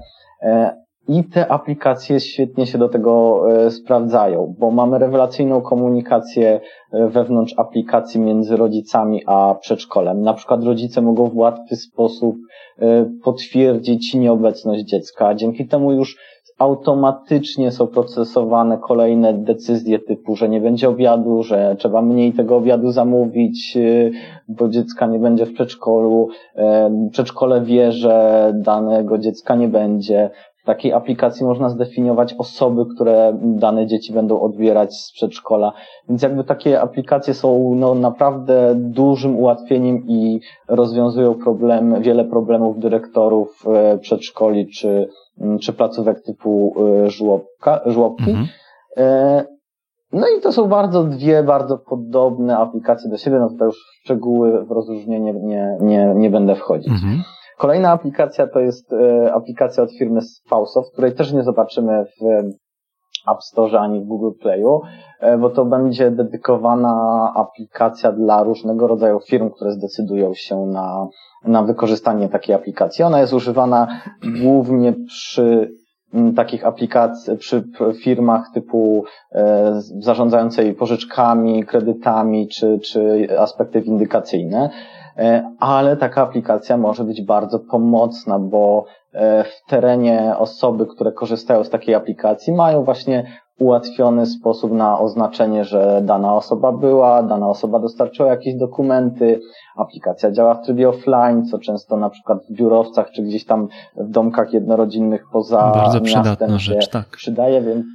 I 1.09 1.23
te 1.23 1.51
aplikacje 1.51 2.19
świetnie 2.19 2.65
się 2.65 2.77
do 2.77 2.89
tego 2.89 3.43
e, 3.51 3.71
sprawdzają, 3.71 4.55
bo 4.59 4.71
mamy 4.71 4.99
rewelacyjną 4.99 5.61
komunikację 5.61 6.61
e, 6.91 7.07
wewnątrz 7.07 7.53
aplikacji 7.57 8.19
między 8.21 8.57
rodzicami 8.57 9.21
a 9.25 9.55
przedszkolem. 9.61 10.21
Na 10.21 10.33
przykład 10.33 10.63
rodzice 10.63 11.01
mogą 11.01 11.29
w 11.29 11.37
łatwy 11.37 11.75
sposób 11.75 12.35
e, 12.79 13.05
potwierdzić 13.23 14.13
nieobecność 14.13 14.83
dziecka. 14.83 15.35
Dzięki 15.35 15.67
temu 15.67 15.91
już 15.91 16.17
automatycznie 16.59 17.71
są 17.71 17.87
procesowane 17.87 18.77
kolejne 18.77 19.33
decyzje 19.33 19.99
typu, 19.99 20.35
że 20.35 20.49
nie 20.49 20.61
będzie 20.61 20.89
obiadu, 20.89 21.43
że 21.43 21.75
trzeba 21.79 22.01
mniej 22.01 22.33
tego 22.33 22.55
obiadu 22.55 22.91
zamówić, 22.91 23.77
bo 24.47 24.69
dziecka 24.69 25.07
nie 25.07 25.19
będzie 25.19 25.45
w 25.45 25.53
przedszkolu. 25.53 26.27
Przedszkole 27.11 27.61
wie, 27.61 27.91
że 27.91 28.51
danego 28.55 29.17
dziecka 29.17 29.55
nie 29.55 29.67
będzie 29.67 30.29
takiej 30.67 30.93
aplikacji 30.93 31.45
można 31.45 31.69
zdefiniować 31.69 32.35
osoby, 32.37 32.85
które 32.95 33.37
dane 33.41 33.87
dzieci 33.87 34.13
będą 34.13 34.41
odbierać 34.41 34.95
z 34.95 35.11
przedszkola. 35.11 35.73
Więc 36.09 36.21
jakby 36.21 36.43
takie 36.43 36.81
aplikacje 36.81 37.33
są 37.33 37.75
no, 37.75 37.95
naprawdę 37.95 38.75
dużym 38.75 39.35
ułatwieniem 39.35 40.03
i 40.07 40.39
rozwiązują 40.67 41.33
problem, 41.33 42.01
wiele 42.01 42.25
problemów 42.25 42.79
dyrektorów 42.79 43.63
e, 43.67 43.97
przedszkoli 43.97 44.67
czy, 44.67 45.09
czy 45.61 45.73
placówek 45.73 46.21
typu 46.21 46.73
e, 47.05 47.09
żłobka, 47.09 47.81
żłobki. 47.85 48.29
Mhm. 48.29 48.47
E, 48.97 49.57
No 50.11 50.27
i 50.37 50.41
to 50.41 50.51
są 50.51 50.67
bardzo 50.67 51.03
dwie 51.03 51.43
bardzo 51.43 51.77
podobne 51.77 52.57
aplikacje 52.57 53.09
do 53.09 53.17
siebie, 53.17 53.39
no 53.39 53.49
tutaj 53.49 53.65
już 53.65 53.75
w 53.75 54.03
szczegóły, 54.03 54.65
w 54.65 54.71
rozróżnienie 54.71 55.33
nie, 55.33 55.77
nie, 55.81 56.13
nie 56.15 56.29
będę 56.29 56.55
wchodzić. 56.55 56.91
Mhm. 56.91 57.23
Kolejna 57.57 57.91
aplikacja 57.91 58.47
to 58.47 58.59
jest 58.59 58.93
e, 58.93 59.33
aplikacja 59.33 59.83
od 59.83 59.97
firmy 59.97 60.19
Fausoft, 60.49 60.93
której 60.93 61.13
też 61.15 61.33
nie 61.33 61.43
zobaczymy 61.43 62.05
w 62.05 62.23
App 63.31 63.43
Store 63.43 63.79
ani 63.79 64.01
w 64.01 64.07
Google 64.07 64.39
Playu, 64.41 64.81
e, 65.19 65.37
bo 65.37 65.49
to 65.49 65.65
będzie 65.65 66.11
dedykowana 66.11 66.93
aplikacja 67.35 68.11
dla 68.11 68.43
różnego 68.43 68.87
rodzaju 68.87 69.19
firm, 69.19 69.49
które 69.49 69.71
zdecydują 69.71 70.33
się 70.33 70.65
na, 70.65 71.07
na 71.45 71.63
wykorzystanie 71.63 72.29
takiej 72.29 72.55
aplikacji. 72.55 73.03
Ona 73.03 73.19
jest 73.19 73.33
używana 73.33 73.87
głównie 74.41 74.93
przy 75.07 75.71
takich 76.35 76.65
aplikacji 76.65 77.37
przy 77.37 77.63
firmach 78.03 78.45
typu 78.53 79.03
e, 79.31 79.73
zarządzającej 79.99 80.73
pożyczkami, 80.73 81.63
kredytami 81.63 82.47
czy, 82.47 82.79
czy 82.79 83.27
aspekty 83.39 83.81
windykacyjne, 83.81 84.69
ale 85.59 85.97
taka 85.97 86.21
aplikacja 86.21 86.77
może 86.77 87.03
być 87.03 87.21
bardzo 87.21 87.59
pomocna, 87.59 88.39
bo 88.39 88.85
e, 89.13 89.43
w 89.43 89.69
terenie 89.69 90.35
osoby, 90.37 90.85
które 90.85 91.11
korzystają 91.11 91.63
z 91.63 91.69
takiej 91.69 91.95
aplikacji 91.95 92.53
mają 92.53 92.83
właśnie 92.83 93.27
ułatwiony 93.59 94.25
sposób 94.25 94.71
na 94.71 94.99
oznaczenie, 94.99 95.65
że 95.65 96.01
dana 96.05 96.35
osoba 96.35 96.71
była, 96.71 97.23
dana 97.23 97.49
osoba 97.49 97.79
dostarczyła 97.79 98.29
jakieś 98.29 98.55
dokumenty, 98.55 99.39
aplikacja 99.75 100.31
działa 100.31 100.53
w 100.53 100.65
trybie 100.65 100.89
offline, 100.89 101.45
co 101.45 101.59
często 101.59 101.97
na 101.97 102.09
przykład 102.09 102.39
w 102.49 102.53
biurowcach 102.53 103.11
czy 103.11 103.21
gdzieś 103.21 103.45
tam 103.45 103.67
w 103.95 104.09
domkach 104.09 104.53
jednorodzinnych 104.53 105.23
poza 105.31 105.71
Bardzo 105.71 106.01
przydatna 106.01 106.59
rzecz, 106.59 106.89
tak. 106.89 107.07
przydaje, 107.07 107.61
więc, 107.61 107.85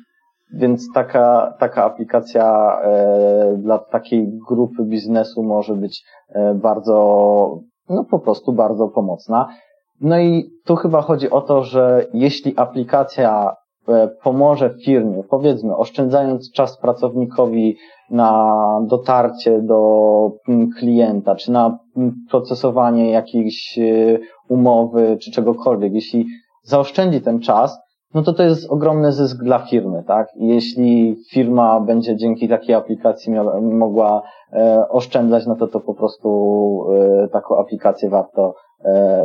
więc 0.54 0.92
taka, 0.94 1.54
taka 1.58 1.84
aplikacja 1.84 2.78
e, 2.82 3.56
dla 3.56 3.78
takiej 3.78 4.28
grupy 4.48 4.84
biznesu 4.84 5.42
może 5.42 5.74
być 5.74 6.04
e, 6.28 6.54
bardzo, 6.54 7.58
no 7.88 8.04
po 8.10 8.18
prostu 8.18 8.52
bardzo 8.52 8.88
pomocna. 8.88 9.48
No 10.00 10.18
i 10.18 10.50
tu 10.64 10.76
chyba 10.76 11.02
chodzi 11.02 11.30
o 11.30 11.40
to, 11.40 11.62
że 11.62 12.06
jeśli 12.12 12.54
aplikacja 12.56 13.56
E, 13.88 14.08
pomoże 14.22 14.74
firmie, 14.84 15.22
powiedzmy, 15.30 15.76
oszczędzając 15.76 16.52
czas 16.52 16.78
pracownikowi 16.78 17.76
na 18.10 18.58
dotarcie 18.86 19.62
do 19.62 20.30
mm, 20.48 20.70
klienta, 20.78 21.34
czy 21.34 21.52
na 21.52 21.78
mm, 21.96 22.14
procesowanie 22.30 23.10
jakiejś 23.10 23.78
e, 23.78 24.18
umowy, 24.48 25.16
czy 25.20 25.30
czegokolwiek, 25.30 25.92
jeśli 25.92 26.26
zaoszczędzi 26.62 27.20
ten 27.20 27.40
czas, 27.40 27.78
no 28.14 28.22
to 28.22 28.32
to 28.32 28.42
jest 28.42 28.70
ogromny 28.70 29.12
zysk 29.12 29.42
dla 29.42 29.58
firmy, 29.58 30.04
tak? 30.06 30.28
Jeśli 30.36 31.16
firma 31.30 31.80
będzie 31.80 32.16
dzięki 32.16 32.48
takiej 32.48 32.74
aplikacji 32.74 33.32
mogła 33.62 34.22
e, 34.52 34.88
oszczędzać, 34.88 35.46
no 35.46 35.56
to 35.56 35.68
to 35.68 35.80
po 35.80 35.94
prostu 35.94 36.28
taką 37.32 37.58
aplikację 37.58 38.10
warto, 38.10 38.54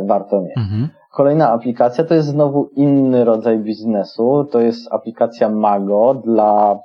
warto 0.06 0.40
mieć. 0.40 0.56
Mhm. 0.56 0.88
Kolejna 1.18 1.52
aplikacja 1.52 2.04
to 2.04 2.14
jest 2.14 2.28
znowu 2.28 2.68
inny 2.76 3.24
rodzaj 3.24 3.58
biznesu. 3.58 4.44
To 4.52 4.60
jest 4.60 4.92
aplikacja 4.92 5.48
Mago 5.48 6.14
dla 6.14 6.72
e, 6.72 6.78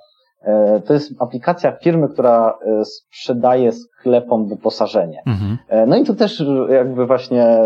to 0.86 0.94
jest 0.94 1.14
aplikacja 1.20 1.72
firmy, 1.72 2.08
która 2.10 2.58
e, 2.66 2.86
sprzedaje 2.86 3.72
sklepom 3.72 4.48
wyposażenie. 4.48 5.22
Mhm. 5.26 5.58
E, 5.68 5.86
no 5.86 5.96
i 5.96 6.04
tu 6.04 6.16
też 6.16 6.44
jakby 6.70 7.06
właśnie 7.06 7.58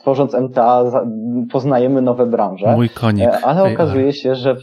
tworząc 0.00 0.34
MTA 0.34 0.84
poznajemy 1.52 2.02
nowe 2.02 2.26
branże. 2.26 2.76
Mój 2.76 2.88
konik. 2.88 3.28
Ale 3.42 3.72
okazuje 3.72 4.12
się, 4.12 4.34
że 4.34 4.56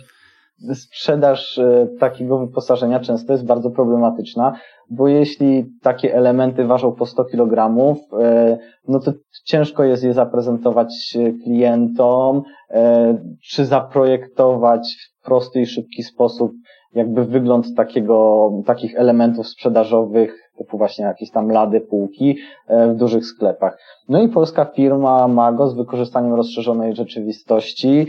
sprzedaż 0.73 1.59
takiego 1.99 2.39
wyposażenia 2.39 2.99
często 2.99 3.33
jest 3.33 3.45
bardzo 3.45 3.71
problematyczna, 3.71 4.53
bo 4.89 5.07
jeśli 5.07 5.65
takie 5.81 6.15
elementy 6.15 6.65
ważą 6.65 6.91
po 6.91 7.05
100 7.05 7.25
kg, 7.25 7.75
e, 8.19 8.57
no 8.87 8.99
to 8.99 9.13
ciężko 9.45 9.83
jest 9.83 10.03
je 10.03 10.13
zaprezentować 10.13 11.17
klientom, 11.43 12.41
e, 12.69 13.17
czy 13.51 13.65
zaprojektować 13.65 14.95
w 15.21 15.25
prosty 15.25 15.61
i 15.61 15.65
szybki 15.65 16.03
sposób 16.03 16.51
jakby 16.93 17.25
wygląd 17.25 17.75
takiego, 17.75 18.49
takich 18.65 18.95
elementów 18.95 19.47
sprzedażowych, 19.47 20.51
typu 20.57 20.77
właśnie 20.77 21.05
jakieś 21.05 21.31
tam 21.31 21.49
lady, 21.51 21.81
półki 21.81 22.37
e, 22.67 22.87
w 22.87 22.95
dużych 22.95 23.25
sklepach. 23.25 23.77
No 24.09 24.21
i 24.21 24.29
polska 24.29 24.65
firma 24.65 25.27
Mago 25.27 25.67
z 25.67 25.75
wykorzystaniem 25.75 26.33
rozszerzonej 26.33 26.95
rzeczywistości 26.95 28.07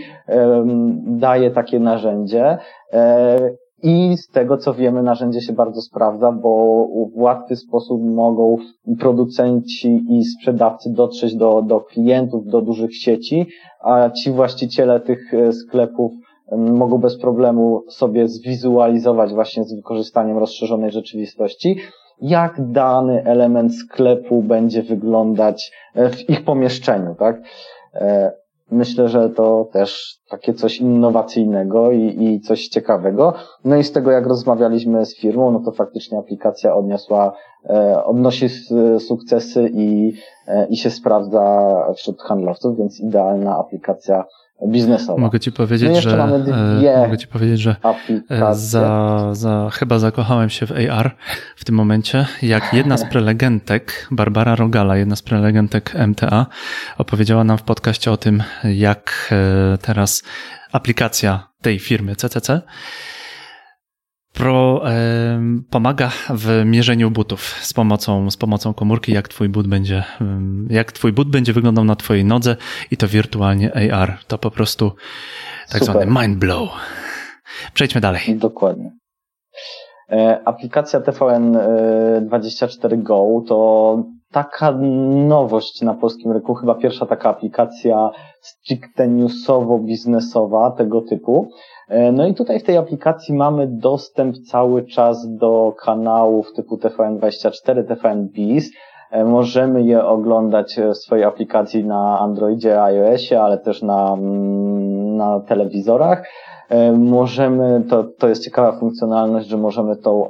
daje 1.06 1.50
takie 1.50 1.80
narzędzie, 1.80 2.58
i 3.82 4.16
z 4.16 4.28
tego 4.28 4.56
co 4.56 4.74
wiemy, 4.74 5.02
narzędzie 5.02 5.40
się 5.40 5.52
bardzo 5.52 5.80
sprawdza, 5.80 6.32
bo 6.32 6.86
w 7.14 7.18
łatwy 7.20 7.56
sposób 7.56 8.02
mogą 8.02 8.56
producenci 8.98 10.00
i 10.10 10.24
sprzedawcy 10.24 10.92
dotrzeć 10.92 11.36
do, 11.36 11.62
do 11.62 11.80
klientów, 11.80 12.46
do 12.46 12.62
dużych 12.62 12.96
sieci, 12.96 13.46
a 13.80 14.10
ci 14.10 14.30
właściciele 14.30 15.00
tych 15.00 15.34
e, 15.34 15.52
sklepów 15.52 16.12
mogą 16.56 16.98
bez 16.98 17.18
problemu 17.18 17.82
sobie 17.88 18.28
zwizualizować 18.28 19.32
właśnie 19.32 19.64
z 19.64 19.74
wykorzystaniem 19.74 20.38
rozszerzonej 20.38 20.90
rzeczywistości, 20.90 21.76
jak 22.20 22.70
dany 22.72 23.24
element 23.24 23.74
sklepu 23.74 24.42
będzie 24.42 24.82
wyglądać 24.82 25.72
e, 25.94 26.10
w 26.10 26.30
ich 26.30 26.44
pomieszczeniu, 26.44 27.14
tak? 27.14 27.42
E, 27.94 28.32
myślę, 28.70 29.08
że 29.08 29.30
to 29.30 29.68
też 29.72 30.18
takie 30.28 30.54
coś 30.54 30.80
innowacyjnego 30.80 31.90
i, 31.92 32.24
i 32.24 32.40
coś 32.40 32.68
ciekawego. 32.68 33.34
No 33.64 33.76
i 33.76 33.84
z 33.84 33.92
tego, 33.92 34.10
jak 34.10 34.26
rozmawialiśmy 34.26 35.06
z 35.06 35.16
firmą, 35.16 35.50
no 35.50 35.60
to 35.60 35.72
faktycznie 35.72 36.18
aplikacja 36.18 36.74
odniosła, 36.74 37.32
e, 37.64 38.04
odnosi 38.04 38.48
sukcesy 38.98 39.70
i, 39.72 40.12
i 40.70 40.76
się 40.76 40.90
sprawdza 40.90 41.72
wśród 41.96 42.22
handlowców, 42.22 42.78
więc 42.78 43.00
idealna 43.00 43.58
aplikacja 43.58 44.24
biznesowa. 44.68 45.20
Mogę 45.20 45.40
ci 45.40 45.52
powiedzieć, 45.52 45.96
że 45.96 46.10
e, 46.10 47.02
mogę 47.02 47.18
ci 47.18 47.26
powiedzieć, 47.26 47.60
że 47.60 47.76
e, 48.30 48.54
za, 48.54 49.28
za, 49.32 49.70
chyba 49.72 49.98
zakochałem 49.98 50.50
się 50.50 50.66
w 50.66 50.72
AR 50.72 51.16
w 51.56 51.64
tym 51.64 51.74
momencie, 51.74 52.26
jak 52.42 52.74
jedna 52.74 52.96
z 52.96 53.04
prelegentek, 53.04 54.08
Barbara 54.10 54.54
Rogala, 54.54 54.96
jedna 54.96 55.16
z 55.16 55.22
prelegentek 55.22 55.94
MTA, 56.06 56.46
opowiedziała 56.98 57.44
nam 57.44 57.58
w 57.58 57.62
podcaście 57.62 58.12
o 58.12 58.16
tym, 58.16 58.42
jak 58.64 59.30
e, 59.32 59.78
teraz 59.78 60.22
aplikacja 60.72 61.48
tej 61.62 61.78
firmy 61.78 62.16
CCC 62.16 62.62
Pro 64.34 64.90
e, 64.90 65.40
pomaga 65.70 66.10
w 66.30 66.62
mierzeniu 66.64 67.10
butów 67.10 67.40
z 67.42 67.72
pomocą, 67.72 68.30
z 68.30 68.36
pomocą 68.36 68.74
komórki, 68.74 69.12
jak 69.12 69.28
twój 69.28 69.48
but 69.48 69.66
będzie, 69.66 70.04
jak 70.70 70.92
twój 70.92 71.12
but 71.12 71.28
będzie 71.28 71.52
wyglądał 71.52 71.84
na 71.84 71.96
twojej 71.96 72.24
nodze 72.24 72.56
i 72.90 72.96
to 72.96 73.08
wirtualnie 73.08 73.92
AR. 73.92 74.18
To 74.26 74.38
po 74.38 74.50
prostu 74.50 74.92
tak 75.70 75.84
Super. 75.84 75.84
zwany 75.84 76.26
mind 76.26 76.38
blow. 76.38 76.70
Przejdźmy 77.74 78.00
dalej. 78.00 78.22
Dokładnie. 78.36 78.92
E, 80.10 80.40
aplikacja 80.44 81.00
TVN24 81.00 82.92
e, 82.92 82.96
Go 82.96 83.44
to 83.48 84.02
taka 84.32 84.72
nowość 85.28 85.82
na 85.82 85.94
polskim 85.94 86.32
rynku, 86.32 86.54
chyba 86.54 86.74
pierwsza 86.74 87.06
taka 87.06 87.30
aplikacja 87.30 88.10
stricte 88.40 89.08
newsowo-biznesowa 89.08 90.76
tego 90.76 91.00
typu. 91.00 91.50
E, 91.90 92.12
no 92.12 92.26
i 92.26 92.34
tutaj 92.34 92.60
w 92.60 92.64
tej 92.64 92.76
aplikacji 92.76 93.34
mamy 93.34 93.66
dostęp 93.66 94.36
cały 94.38 94.82
czas 94.82 95.36
do 95.36 95.74
kanałów 95.84 96.52
typu 96.52 96.76
TVN24, 96.76 97.84
TVN 97.84 98.28
Biz. 98.28 98.70
E, 99.10 99.24
możemy 99.24 99.82
je 99.82 100.04
oglądać 100.04 100.80
w 100.94 100.96
swojej 100.96 101.24
aplikacji 101.24 101.84
na 101.84 102.18
Androidzie, 102.18 102.82
iOSie, 102.82 103.40
ale 103.40 103.58
też 103.58 103.82
na, 103.82 104.12
mm, 104.12 105.16
na 105.16 105.40
telewizorach. 105.40 106.26
E, 106.68 106.92
możemy, 106.92 107.82
to, 107.88 108.04
to 108.18 108.28
jest 108.28 108.44
ciekawa 108.44 108.72
funkcjonalność, 108.72 109.48
że 109.48 109.56
możemy 109.56 109.96
tą 109.96 110.28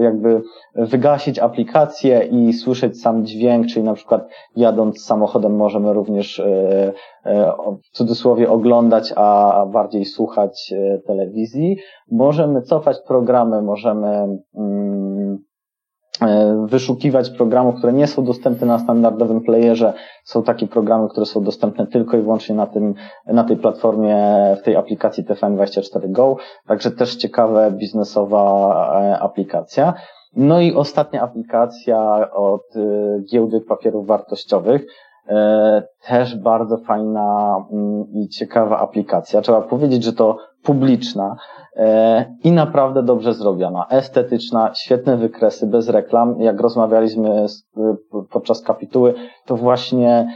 jakby 0.00 0.42
wygasić 0.74 1.38
aplikację 1.38 2.28
i 2.30 2.52
słyszeć 2.52 3.00
sam 3.00 3.26
dźwięk, 3.26 3.66
czyli 3.66 3.84
na 3.84 3.94
przykład 3.94 4.28
jadąc 4.56 5.04
samochodem 5.04 5.56
możemy 5.56 5.92
również 5.92 6.40
e, 6.40 6.92
e, 7.24 7.52
w 7.84 7.96
cudzysłowie 7.96 8.50
oglądać, 8.50 9.12
a 9.16 9.66
bardziej 9.72 10.04
słuchać 10.04 10.72
e, 10.72 10.98
telewizji. 10.98 11.76
Możemy 12.10 12.62
cofać 12.62 12.96
programy, 13.06 13.62
możemy 13.62 14.28
mm, 14.56 15.38
wyszukiwać 16.66 17.30
programów, 17.30 17.74
które 17.74 17.92
nie 17.92 18.06
są 18.06 18.24
dostępne 18.24 18.66
na 18.66 18.78
standardowym 18.78 19.40
playerze. 19.40 19.92
Są 20.24 20.42
takie 20.42 20.66
programy, 20.66 21.08
które 21.08 21.26
są 21.26 21.44
dostępne 21.44 21.86
tylko 21.86 22.16
i 22.16 22.22
wyłącznie 22.22 22.54
na 22.54 22.66
tym, 22.66 22.94
na 23.26 23.44
tej 23.44 23.56
platformie, 23.56 24.16
w 24.60 24.62
tej 24.62 24.76
aplikacji 24.76 25.24
TFN24 25.24 26.10
Go. 26.10 26.36
Także 26.66 26.90
też 26.90 27.16
ciekawa 27.16 27.70
biznesowa 27.70 29.00
e, 29.02 29.18
aplikacja. 29.18 29.94
No 30.36 30.60
i 30.60 30.74
ostatnia 30.74 31.22
aplikacja 31.22 32.30
od 32.32 32.76
e, 32.76 32.80
giełdy 33.32 33.60
papierów 33.60 34.06
wartościowych. 34.06 34.86
Też 36.06 36.36
bardzo 36.36 36.76
fajna 36.76 37.56
mm, 37.72 38.04
i 38.12 38.28
ciekawa 38.28 38.78
aplikacja. 38.78 39.40
Trzeba 39.40 39.60
powiedzieć, 39.60 40.04
że 40.04 40.12
to 40.12 40.36
publiczna 40.62 41.36
i 42.44 42.52
naprawdę 42.52 43.02
dobrze 43.02 43.34
zrobiona, 43.34 43.86
estetyczna, 43.90 44.70
świetne 44.74 45.16
wykresy, 45.16 45.66
bez 45.66 45.88
reklam. 45.88 46.40
Jak 46.40 46.60
rozmawialiśmy 46.60 47.46
podczas 48.30 48.62
kapituły, 48.62 49.14
to 49.46 49.56
właśnie 49.56 50.28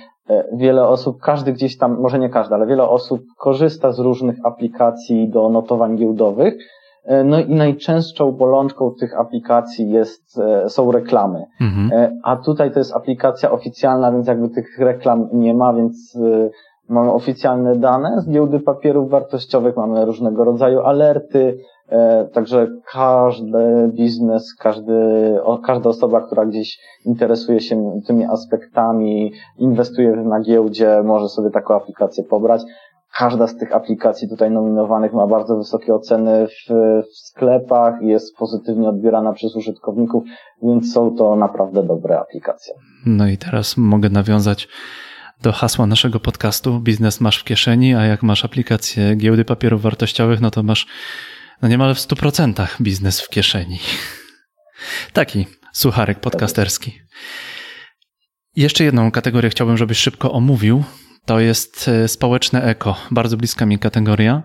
wiele 0.52 0.88
osób, 0.88 1.20
każdy 1.20 1.52
gdzieś 1.52 1.78
tam, 1.78 2.00
może 2.00 2.18
nie 2.18 2.28
każdy, 2.28 2.54
ale 2.54 2.66
wiele 2.66 2.88
osób 2.88 3.20
korzysta 3.38 3.92
z 3.92 3.98
różnych 3.98 4.36
aplikacji 4.44 5.28
do 5.28 5.48
notowań 5.48 5.96
giełdowych, 5.96 6.54
E, 6.54 6.79
no 7.24 7.40
i 7.40 7.54
najczęstszą 7.54 8.32
bolączką 8.32 8.94
tych 9.00 9.20
aplikacji 9.20 9.90
jest, 9.90 10.38
e, 10.38 10.68
są 10.68 10.92
reklamy. 10.92 11.44
Mhm. 11.60 11.90
E, 11.92 12.12
a 12.22 12.36
tutaj 12.36 12.72
to 12.72 12.78
jest 12.78 12.96
aplikacja 12.96 13.50
oficjalna, 13.50 14.12
więc 14.12 14.26
jakby 14.26 14.48
tych 14.48 14.78
reklam 14.78 15.28
nie 15.32 15.54
ma, 15.54 15.74
więc 15.74 16.18
mamy 16.88 17.12
oficjalne 17.12 17.76
dane 17.76 18.20
z 18.20 18.30
giełdy 18.30 18.60
papierów 18.60 19.10
wartościowych, 19.10 19.76
mamy 19.76 20.04
różnego 20.04 20.44
rodzaju 20.44 20.80
alerty, 20.80 21.58
także 22.32 22.66
każdy 22.92 23.90
biznes, 23.94 24.54
każdy, 24.54 24.92
każda 25.66 25.90
osoba, 25.90 26.20
która 26.20 26.46
gdzieś 26.46 26.78
interesuje 27.06 27.60
się 27.60 28.00
tymi 28.06 28.24
aspektami, 28.24 29.32
inwestuje 29.58 30.10
na 30.10 30.40
giełdzie, 30.40 31.02
może 31.04 31.28
sobie 31.28 31.50
taką 31.50 31.74
aplikację 31.74 32.24
pobrać. 32.24 32.62
Każda 33.18 33.46
z 33.46 33.56
tych 33.56 33.74
aplikacji 33.74 34.28
tutaj 34.28 34.50
nominowanych 34.50 35.12
ma 35.12 35.26
bardzo 35.26 35.56
wysokie 35.56 35.94
oceny 35.94 36.46
w, 36.48 36.72
w 37.02 37.16
sklepach 37.16 38.02
i 38.02 38.06
jest 38.06 38.36
pozytywnie 38.36 38.88
odbierana 38.88 39.32
przez 39.32 39.56
użytkowników, 39.56 40.24
więc 40.62 40.92
są 40.92 41.16
to 41.16 41.36
naprawdę 41.36 41.82
dobre 41.82 42.18
aplikacje. 42.18 42.74
No 43.06 43.26
i 43.26 43.38
teraz 43.38 43.76
mogę 43.76 44.08
nawiązać 44.08 44.68
do 45.42 45.52
hasła 45.52 45.86
naszego 45.86 46.20
podcastu 46.20 46.80
Biznes 46.80 47.20
masz 47.20 47.40
w 47.40 47.44
kieszeni, 47.44 47.94
a 47.94 48.04
jak 48.04 48.22
masz 48.22 48.44
aplikację 48.44 49.16
giełdy 49.16 49.44
papierów 49.44 49.82
wartościowych, 49.82 50.40
no 50.40 50.50
to 50.50 50.62
masz 50.62 50.86
no 51.62 51.68
niemal 51.68 51.94
w 51.94 51.98
100% 51.98 52.82
biznes 52.82 53.20
w 53.20 53.28
kieszeni. 53.28 53.78
Taki 55.12 55.46
sucharek 55.72 56.20
podcasterski. 56.20 57.00
Jeszcze 58.56 58.84
jedną 58.84 59.10
kategorię 59.10 59.50
chciałbym, 59.50 59.76
żebyś 59.76 59.98
szybko 59.98 60.32
omówił, 60.32 60.84
to 61.30 61.40
jest 61.40 61.88
e, 61.88 62.08
społeczne 62.08 62.62
eko, 62.62 62.94
bardzo 63.10 63.36
bliska 63.36 63.66
mi 63.66 63.78
kategoria. 63.78 64.42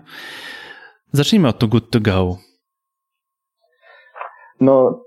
Zacznijmy 1.12 1.48
od 1.48 1.58
To 1.58 1.68
Good 1.68 1.90
To 1.90 2.00
Go. 2.00 2.36
No, 4.60 5.00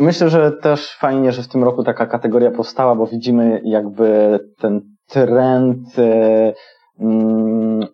myślę, 0.00 0.30
że 0.30 0.52
też 0.52 0.96
fajnie, 1.00 1.32
że 1.32 1.42
w 1.42 1.48
tym 1.48 1.64
roku 1.64 1.84
taka 1.84 2.06
kategoria 2.06 2.50
powstała, 2.50 2.94
bo 2.94 3.06
widzimy 3.06 3.60
jakby 3.64 4.38
ten 4.58 4.80
trend 5.08 5.98
e, 5.98 6.52
mm, 7.00 7.86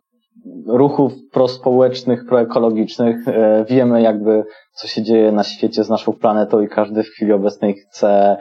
ruchów 0.66 1.12
prospołecznych, 1.32 2.26
proekologicznych. 2.26 3.28
E, 3.28 3.64
wiemy 3.68 4.02
jakby, 4.02 4.44
co 4.72 4.88
się 4.88 5.02
dzieje 5.02 5.32
na 5.32 5.42
świecie 5.42 5.84
z 5.84 5.88
naszą 5.88 6.12
planetą 6.12 6.60
i 6.60 6.68
każdy 6.68 7.02
w 7.02 7.08
chwili 7.08 7.32
obecnej 7.32 7.74
chce 7.74 8.36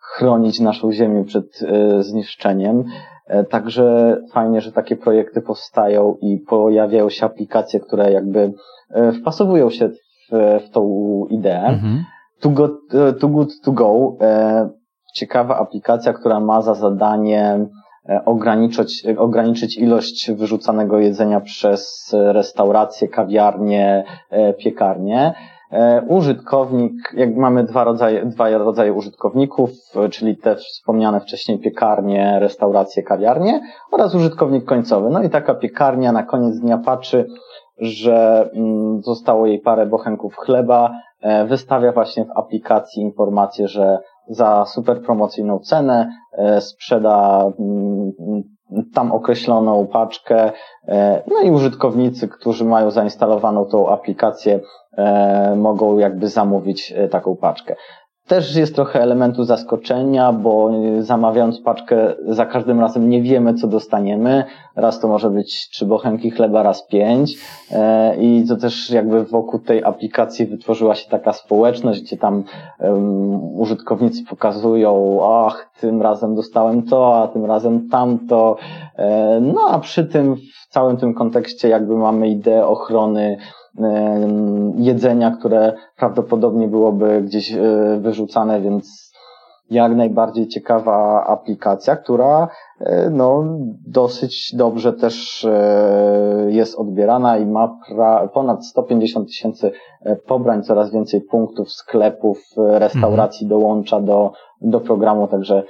chronić 0.00 0.60
naszą 0.60 0.92
Ziemię 0.92 1.24
przed 1.24 1.60
zniszczeniem. 2.00 2.84
E, 3.26 3.44
także 3.44 4.16
fajnie, 4.32 4.60
że 4.60 4.72
takie 4.72 4.96
projekty 4.96 5.42
powstają 5.42 6.16
i 6.20 6.38
pojawiają 6.38 7.10
się 7.10 7.26
aplikacje, 7.26 7.80
które 7.80 8.12
jakby 8.12 8.52
e, 8.90 9.12
wpasowują 9.12 9.70
się 9.70 9.88
w, 9.88 9.96
w 10.66 10.70
tą 10.70 10.82
ideę. 11.30 11.64
Mhm. 11.64 12.04
Too, 12.40 12.52
good, 12.52 12.94
e, 12.94 13.12
too 13.12 13.30
Good 13.30 13.60
To 13.64 13.72
Go, 13.72 14.16
ciekawa 15.14 15.58
aplikacja, 15.58 16.12
która 16.12 16.40
ma 16.40 16.62
za 16.62 16.74
zadanie 16.74 17.66
ograniczyć, 18.24 19.06
ograniczyć 19.18 19.78
ilość 19.78 20.30
wyrzucanego 20.32 20.98
jedzenia 20.98 21.40
przez 21.40 22.10
restauracje, 22.12 23.08
kawiarnie, 23.08 24.04
piekarnie. 24.58 25.34
E, 25.72 26.02
użytkownik, 26.08 26.92
jak 27.16 27.36
mamy 27.36 27.64
dwa 27.64 27.84
rodzaje, 27.84 28.26
dwa 28.26 28.58
rodzaje 28.58 28.92
użytkowników, 28.92 29.70
e, 29.96 30.08
czyli 30.08 30.36
te 30.36 30.56
wspomniane 30.56 31.20
wcześniej 31.20 31.58
piekarnie, 31.58 32.38
restauracje, 32.40 33.02
kawiarnie 33.02 33.60
oraz 33.92 34.14
użytkownik 34.14 34.64
końcowy. 34.64 35.10
No 35.10 35.22
i 35.22 35.30
taka 35.30 35.54
piekarnia 35.54 36.12
na 36.12 36.22
koniec 36.22 36.60
dnia 36.60 36.78
patrzy, 36.78 37.26
że 37.78 38.50
mm, 38.54 39.02
zostało 39.02 39.46
jej 39.46 39.58
parę 39.58 39.86
bochenków 39.86 40.36
chleba, 40.36 40.90
e, 41.20 41.46
wystawia 41.46 41.92
właśnie 41.92 42.24
w 42.24 42.38
aplikacji 42.38 43.02
informację, 43.02 43.68
że 43.68 43.98
za 44.28 44.64
super 44.64 45.02
promocyjną 45.02 45.58
cenę 45.58 46.10
sprzeda 46.60 47.44
mm, 47.58 48.12
tam 48.94 49.12
określoną 49.12 49.86
paczkę, 49.86 50.52
no 51.26 51.40
i 51.44 51.50
użytkownicy, 51.50 52.28
którzy 52.28 52.64
mają 52.64 52.90
zainstalowaną 52.90 53.64
tą 53.64 53.88
aplikację, 53.88 54.60
E, 54.96 55.56
mogą 55.56 55.98
jakby 55.98 56.28
zamówić 56.28 56.92
e, 56.96 57.08
taką 57.08 57.36
paczkę. 57.36 57.76
Też 58.26 58.56
jest 58.56 58.74
trochę 58.74 59.02
elementu 59.02 59.44
zaskoczenia, 59.44 60.32
bo 60.32 60.70
zamawiając 61.00 61.60
paczkę 61.60 62.14
za 62.28 62.46
każdym 62.46 62.80
razem 62.80 63.10
nie 63.10 63.22
wiemy, 63.22 63.54
co 63.54 63.68
dostaniemy. 63.68 64.44
Raz 64.76 65.00
to 65.00 65.08
może 65.08 65.30
być 65.30 65.68
trzy 65.70 65.86
bochenki 65.86 66.30
chleba, 66.30 66.62
raz 66.62 66.86
pięć. 66.86 67.38
E, 67.70 68.16
I 68.16 68.44
to 68.48 68.56
też 68.56 68.90
jakby 68.90 69.24
wokół 69.24 69.60
tej 69.60 69.84
aplikacji 69.84 70.46
wytworzyła 70.46 70.94
się 70.94 71.10
taka 71.10 71.32
społeczność, 71.32 72.02
gdzie 72.02 72.16
tam 72.16 72.44
um, 72.78 73.58
użytkownicy 73.58 74.24
pokazują, 74.24 75.20
ach, 75.46 75.70
tym 75.80 76.02
razem 76.02 76.34
dostałem 76.34 76.82
to, 76.82 77.22
a 77.22 77.28
tym 77.28 77.44
razem 77.44 77.88
tamto. 77.88 78.56
No 79.40 79.60
a 79.70 79.78
przy 79.78 80.04
tym, 80.04 80.36
w 80.36 80.72
całym 80.72 80.96
tym 80.96 81.14
kontekście 81.14 81.68
jakby 81.68 81.96
mamy 81.96 82.28
ideę 82.28 82.66
ochrony 82.66 83.36
jedzenia, 84.76 85.30
które 85.30 85.72
prawdopodobnie 85.96 86.68
byłoby 86.68 87.22
gdzieś 87.22 87.52
e, 87.52 87.58
wyrzucane, 88.00 88.60
więc 88.60 89.12
jak 89.70 89.96
najbardziej 89.96 90.48
ciekawa 90.48 91.24
aplikacja, 91.26 91.96
która 91.96 92.48
e, 92.80 93.10
no, 93.10 93.44
dosyć 93.86 94.54
dobrze 94.54 94.92
też 94.92 95.44
e, 95.44 96.46
jest 96.48 96.78
odbierana 96.78 97.38
i 97.38 97.46
ma 97.46 97.78
ponad 98.34 98.66
150 98.66 99.28
tysięcy 99.28 99.72
pobrań, 100.26 100.62
coraz 100.62 100.92
więcej 100.92 101.20
punktów, 101.20 101.72
sklepów, 101.72 102.38
restauracji 102.56 103.44
mhm. 103.44 103.60
dołącza 103.60 104.00
do, 104.00 104.32
do 104.60 104.80
programu, 104.80 105.28
także 105.28 105.62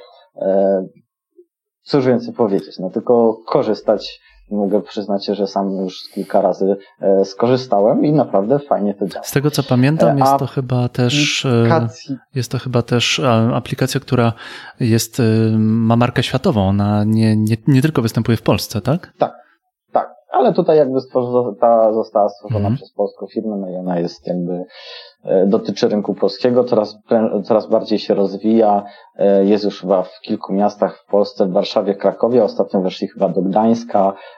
cóż 1.82 2.06
więcej 2.06 2.34
powiedzieć, 2.34 2.78
no 2.78 2.90
tylko 2.90 3.36
korzystać 3.46 4.20
mogę 4.50 4.82
przyznać, 4.82 5.26
że 5.26 5.46
sam 5.46 5.70
już 5.70 6.02
kilka 6.14 6.40
razy 6.40 6.76
e, 7.00 7.24
skorzystałem 7.24 8.04
i 8.04 8.12
naprawdę 8.12 8.58
fajnie 8.58 8.94
to 8.94 9.06
działa. 9.06 9.24
Z 9.24 9.32
tego 9.32 9.50
co 9.50 9.62
pamiętam, 9.62 10.18
jest 10.18 10.38
to 10.38 10.46
chyba 10.46 10.88
też 10.88 11.46
e, 11.46 11.88
jest 12.34 12.52
to 12.52 12.58
chyba 12.58 12.82
też 12.82 13.18
e, 13.18 13.50
aplikacja, 13.54 14.00
która 14.00 14.32
jest, 14.80 15.22
ma 15.58 15.96
markę 15.96 16.22
światową, 16.22 16.68
ona 16.68 17.04
nie, 17.04 17.36
nie, 17.36 17.56
nie 17.66 17.82
tylko 17.82 18.02
występuje 18.02 18.36
w 18.36 18.42
Polsce, 18.42 18.80
tak? 18.80 19.12
Tak, 19.18 19.32
tak. 19.92 20.14
Ale 20.32 20.52
tutaj 20.52 20.76
jakby 20.76 20.98
ta 21.60 21.92
została 21.92 22.28
stworzona 22.28 22.58
mhm. 22.58 22.76
przez 22.76 22.92
polską 22.92 23.26
firmę, 23.26 23.56
no 23.56 23.70
i 23.70 23.76
ona 23.76 23.98
jest 23.98 24.26
jakby 24.26 24.64
dotyczy 25.46 25.88
rynku 25.88 26.14
polskiego, 26.14 26.64
coraz, 26.64 26.98
coraz 27.44 27.66
bardziej 27.66 27.98
się 27.98 28.14
rozwija, 28.14 28.84
jest 29.44 29.64
już 29.64 29.80
chyba 29.80 30.02
w 30.02 30.20
kilku 30.20 30.52
miastach 30.52 30.98
w 30.98 31.10
Polsce, 31.10 31.46
w 31.46 31.52
Warszawie, 31.52 31.94
Krakowie, 31.94 32.44
ostatnio 32.44 32.80
weszli 32.80 33.08
chyba 33.08 33.28
do 33.28 33.42
Gdańska, 33.42 34.12
E, 34.12 34.35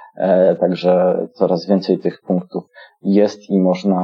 także 0.60 1.18
coraz 1.32 1.66
więcej 1.66 1.98
tych 1.98 2.20
punktów 2.20 2.64
jest 3.02 3.50
i 3.50 3.60
można 3.60 4.00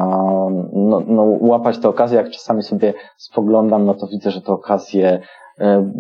no, 0.72 1.02
no, 1.06 1.22
łapać 1.40 1.78
te 1.78 1.88
okazje. 1.88 2.16
Jak 2.16 2.30
czasami 2.30 2.62
sobie 2.62 2.94
spoglądam, 3.16 3.86
no 3.86 3.94
to 3.94 4.06
widzę, 4.06 4.30
że 4.30 4.40
te 4.40 4.52
okazje 4.52 5.20
e, 5.60 5.90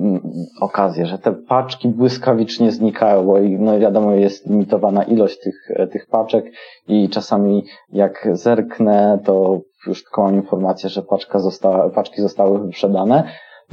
okazje, 0.60 1.06
że 1.06 1.18
te 1.18 1.32
paczki 1.32 1.88
błyskawicznie 1.88 2.72
znikają, 2.72 3.26
bo 3.26 3.36
no 3.58 3.78
wiadomo 3.78 4.12
jest 4.12 4.46
limitowana 4.46 5.02
ilość 5.02 5.40
tych, 5.40 5.70
e, 5.70 5.86
tych 5.86 6.06
paczek 6.06 6.44
i 6.88 7.08
czasami 7.08 7.64
jak 7.92 8.28
zerknę, 8.32 9.18
to 9.24 9.60
już 9.86 10.04
tylko 10.04 10.22
mam 10.22 10.34
informację, 10.34 10.88
że 10.88 11.02
paczka 11.02 11.38
została, 11.38 11.90
paczki 11.90 12.22
zostały 12.22 12.58
wyprzedane, 12.58 13.24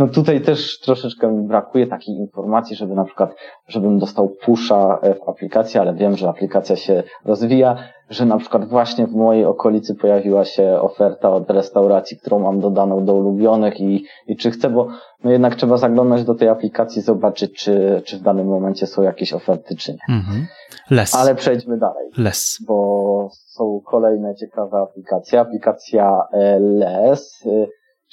no 0.01 0.07
tutaj 0.07 0.41
też 0.41 0.79
troszeczkę 0.79 1.31
mi 1.31 1.47
brakuje 1.47 1.87
takiej 1.87 2.15
informacji, 2.15 2.75
żeby 2.75 2.95
na 2.95 3.05
przykład, 3.05 3.35
żebym 3.67 3.99
dostał 3.99 4.29
pusha 4.29 4.99
e, 5.01 5.15
w 5.15 5.29
aplikacji, 5.29 5.79
ale 5.79 5.93
wiem, 5.93 6.17
że 6.17 6.29
aplikacja 6.29 6.75
się 6.75 7.03
rozwija, 7.25 7.75
że 8.09 8.25
na 8.25 8.37
przykład 8.37 8.69
właśnie 8.69 9.07
w 9.07 9.11
mojej 9.11 9.45
okolicy 9.45 9.95
pojawiła 9.95 10.45
się 10.45 10.79
oferta 10.81 11.29
od 11.29 11.51
restauracji, 11.51 12.17
którą 12.17 12.39
mam 12.39 12.59
dodaną 12.59 13.05
do 13.05 13.13
ulubionych 13.13 13.79
i, 13.81 14.05
i 14.27 14.35
czy 14.35 14.51
chcę, 14.51 14.69
bo 14.69 14.87
no 15.23 15.31
jednak 15.31 15.55
trzeba 15.55 15.77
zaglądać 15.77 16.23
do 16.23 16.35
tej 16.35 16.47
aplikacji, 16.47 17.01
zobaczyć, 17.01 17.63
czy, 17.63 18.01
czy 18.05 18.17
w 18.17 18.21
danym 18.21 18.47
momencie 18.47 18.87
są 18.87 19.01
jakieś 19.01 19.33
oferty, 19.33 19.75
czy 19.75 19.91
nie. 19.91 20.15
Mhm. 20.15 20.47
Less. 20.89 21.15
Ale 21.15 21.35
przejdźmy 21.35 21.77
dalej. 21.77 22.09
Less. 22.17 22.57
Bo 22.67 23.29
są 23.31 23.81
kolejne 23.85 24.35
ciekawe 24.35 24.77
aplikacje. 24.77 25.39
Aplikacja 25.39 26.21
e, 26.33 26.59
Less 26.59 27.47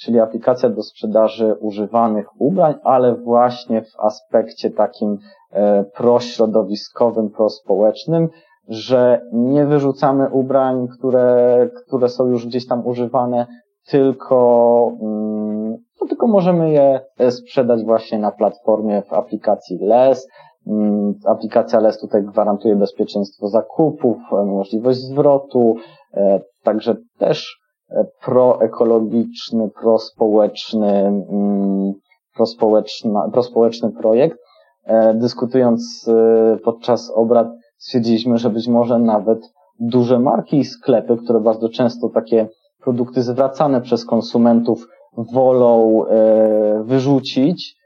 czyli 0.01 0.19
aplikacja 0.19 0.69
do 0.69 0.83
sprzedaży 0.83 1.55
używanych 1.59 2.41
ubrań, 2.41 2.75
ale 2.83 3.15
właśnie 3.15 3.81
w 3.81 3.99
aspekcie 3.99 4.69
takim 4.69 5.17
prośrodowiskowym, 5.95 7.29
prospołecznym, 7.29 8.29
że 8.67 9.21
nie 9.33 9.65
wyrzucamy 9.65 10.29
ubrań, 10.29 10.87
które, 10.97 11.69
które 11.87 12.09
są 12.09 12.27
już 12.27 12.47
gdzieś 12.47 12.67
tam 12.67 12.87
używane, 12.87 13.47
tylko, 13.89 14.91
mm, 15.01 15.77
no, 16.01 16.07
tylko 16.07 16.27
możemy 16.27 16.71
je 16.71 17.01
sprzedać 17.31 17.83
właśnie 17.83 18.19
na 18.19 18.31
platformie 18.31 19.01
w 19.01 19.13
aplikacji 19.13 19.77
LES. 19.81 20.27
Mm, 20.67 21.13
aplikacja 21.25 21.79
LES 21.79 21.99
tutaj 21.99 22.23
gwarantuje 22.23 22.75
bezpieczeństwo 22.75 23.47
zakupów, 23.47 24.17
możliwość 24.45 24.99
zwrotu, 24.99 25.75
e, 26.13 26.39
także 26.63 26.95
też 27.17 27.45
e, 27.47 27.68
proekologiczny, 28.21 29.69
prospołeczny, 29.81 30.87
mm, 30.89 31.93
prospołeczny 33.31 33.91
projekt. 33.91 34.37
E, 34.85 35.13
dyskutując 35.13 36.09
podczas 36.63 37.11
obrad 37.15 37.47
stwierdziliśmy, 37.77 38.37
że 38.37 38.49
być 38.49 38.67
może 38.67 38.99
nawet 38.99 39.39
duże 39.79 40.19
marki 40.19 40.57
i 40.57 40.65
sklepy, 40.65 41.17
które 41.23 41.39
bardzo 41.39 41.69
często 41.69 42.09
takie 42.09 42.47
produkty 42.83 43.23
zwracane 43.23 43.81
przez 43.81 44.05
konsumentów 44.05 44.87
wolą 45.17 46.05
e, 46.05 46.83
wyrzucić 46.83 47.75
e, 47.75 47.78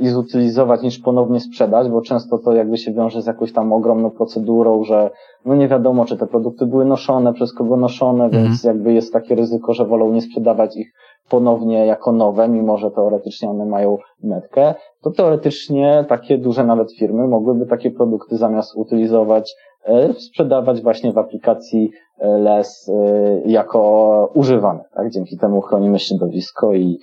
i 0.00 0.08
zutylizować 0.08 0.82
niż 0.82 0.98
ponownie 0.98 1.40
sprzedać, 1.40 1.88
bo 1.88 2.02
często 2.02 2.38
to 2.38 2.52
jakby 2.52 2.76
się 2.76 2.92
wiąże 2.92 3.22
z 3.22 3.26
jakąś 3.26 3.52
tam 3.52 3.72
ogromną 3.72 4.10
procedurą, 4.10 4.84
że 4.84 5.10
no 5.44 5.54
nie 5.54 5.68
wiadomo, 5.68 6.04
czy 6.04 6.16
te 6.16 6.26
produkty 6.26 6.66
były 6.66 6.84
noszone, 6.84 7.32
przez 7.32 7.54
kogo 7.54 7.76
noszone, 7.76 8.24
mhm. 8.24 8.44
więc 8.44 8.64
jakby 8.64 8.92
jest 8.92 9.12
takie 9.12 9.34
ryzyko, 9.34 9.74
że 9.74 9.84
wolą 9.84 10.12
nie 10.12 10.22
sprzedawać 10.22 10.76
ich 10.76 10.92
ponownie 11.28 11.86
jako 11.86 12.12
nowe, 12.12 12.48
mimo 12.48 12.78
że 12.78 12.90
teoretycznie 12.90 13.50
one 13.50 13.66
mają 13.66 13.98
metkę, 14.22 14.74
to 15.02 15.10
teoretycznie 15.10 16.04
takie 16.08 16.38
duże 16.38 16.64
nawet 16.64 16.92
firmy 16.92 17.28
mogłyby 17.28 17.66
takie 17.66 17.90
produkty 17.90 18.36
zamiast 18.36 18.76
utylizować, 18.76 19.54
e, 19.84 20.12
sprzedawać 20.12 20.82
właśnie 20.82 21.12
w 21.12 21.18
aplikacji 21.18 21.90
e, 22.18 22.28
LES 22.28 22.88
e, 22.88 23.40
jako 23.50 24.30
używane. 24.34 24.84
Tak? 24.94 25.10
Dzięki 25.10 25.38
temu 25.38 25.60
chronimy 25.60 25.98
środowisko 25.98 26.74
i, 26.74 26.98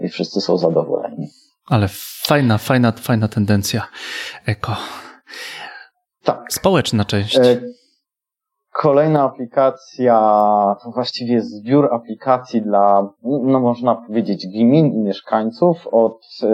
i 0.00 0.08
wszyscy 0.08 0.40
są 0.40 0.56
zadowoleni. 0.56 1.26
Ale 1.70 1.88
fajna, 2.26 2.58
fajna, 2.58 2.92
fajna 2.92 3.28
tendencja 3.28 3.82
eko. 4.46 4.76
Tak. 6.24 6.52
Społeczna 6.52 7.04
część. 7.04 7.38
Kolejna 8.72 9.22
aplikacja, 9.22 10.16
to 10.82 10.90
właściwie 10.90 11.40
zbiór 11.40 11.94
aplikacji 11.94 12.62
dla, 12.62 13.08
no 13.22 13.60
można 13.60 13.94
powiedzieć, 13.94 14.46
gmin 14.46 14.86
i 14.86 14.98
mieszkańców 14.98 15.86
od 15.92 16.20
yy, 16.42 16.48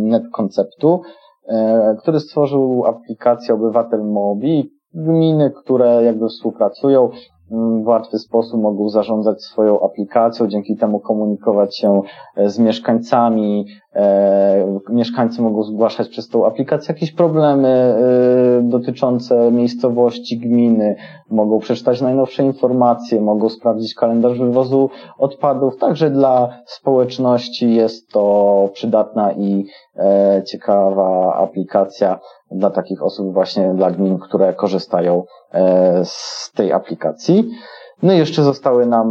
NetConceptu, 0.00 1.02
yy, 1.48 1.56
który 2.02 2.20
stworzył 2.20 2.84
aplikację 2.86 3.54
Obywatel 3.54 4.04
Mobi. 4.04 4.70
Gminy, 4.94 5.52
które 5.64 6.04
jakby 6.04 6.28
współpracują, 6.28 7.10
w 7.84 7.86
łatwy 7.86 8.18
sposób 8.18 8.60
mogą 8.60 8.88
zarządzać 8.88 9.42
swoją 9.42 9.80
aplikacją, 9.80 10.48
dzięki 10.48 10.76
temu 10.76 11.00
komunikować 11.00 11.78
się 11.78 12.02
e, 12.36 12.48
z 12.48 12.58
mieszkańcami. 12.58 13.66
E, 13.96 14.78
mieszkańcy 14.88 15.42
mogą 15.42 15.62
zgłaszać 15.62 16.08
przez 16.08 16.28
tą 16.28 16.46
aplikację 16.46 16.94
jakieś 16.94 17.12
problemy 17.12 17.68
e, 17.68 18.62
dotyczące 18.62 19.52
miejscowości, 19.52 20.38
gminy, 20.38 20.96
mogą 21.30 21.58
przeczytać 21.58 22.00
najnowsze 22.00 22.44
informacje, 22.44 23.20
mogą 23.20 23.48
sprawdzić 23.48 23.94
kalendarz 23.94 24.38
wywozu 24.38 24.90
odpadów. 25.18 25.76
Także 25.76 26.10
dla 26.10 26.48
społeczności 26.66 27.74
jest 27.74 28.10
to 28.12 28.68
przydatna 28.72 29.32
i 29.32 29.66
ciekawa 30.46 31.34
aplikacja 31.34 32.18
dla 32.50 32.70
takich 32.70 33.02
osób, 33.02 33.32
właśnie 33.32 33.74
dla 33.74 33.90
gmin, 33.90 34.18
które 34.18 34.54
korzystają 34.54 35.22
e, 35.52 36.00
z 36.04 36.52
tej 36.56 36.72
aplikacji. 36.72 37.50
No 38.02 38.12
i 38.12 38.18
jeszcze 38.18 38.42
zostały 38.42 38.86
nam 38.86 39.08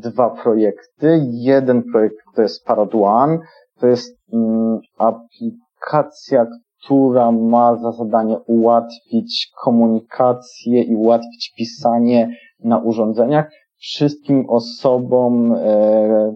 dwa 0.00 0.30
projekty. 0.30 1.20
Jeden 1.30 1.82
projekt 1.92 2.16
to 2.34 2.42
jest 2.42 2.64
Parad 2.64 2.94
One. 2.94 3.38
To 3.80 3.86
jest 3.86 4.18
mm, 4.32 4.80
aplikacja, 4.98 6.46
która 6.84 7.32
ma 7.32 7.76
za 7.76 7.92
zadanie 7.92 8.38
ułatwić 8.38 9.50
komunikację 9.64 10.82
i 10.82 10.96
ułatwić 10.96 11.52
pisanie 11.56 12.36
na 12.64 12.78
urządzeniach 12.78 13.50
wszystkim 13.78 14.50
osobom, 14.50 15.52
e, 15.52 16.34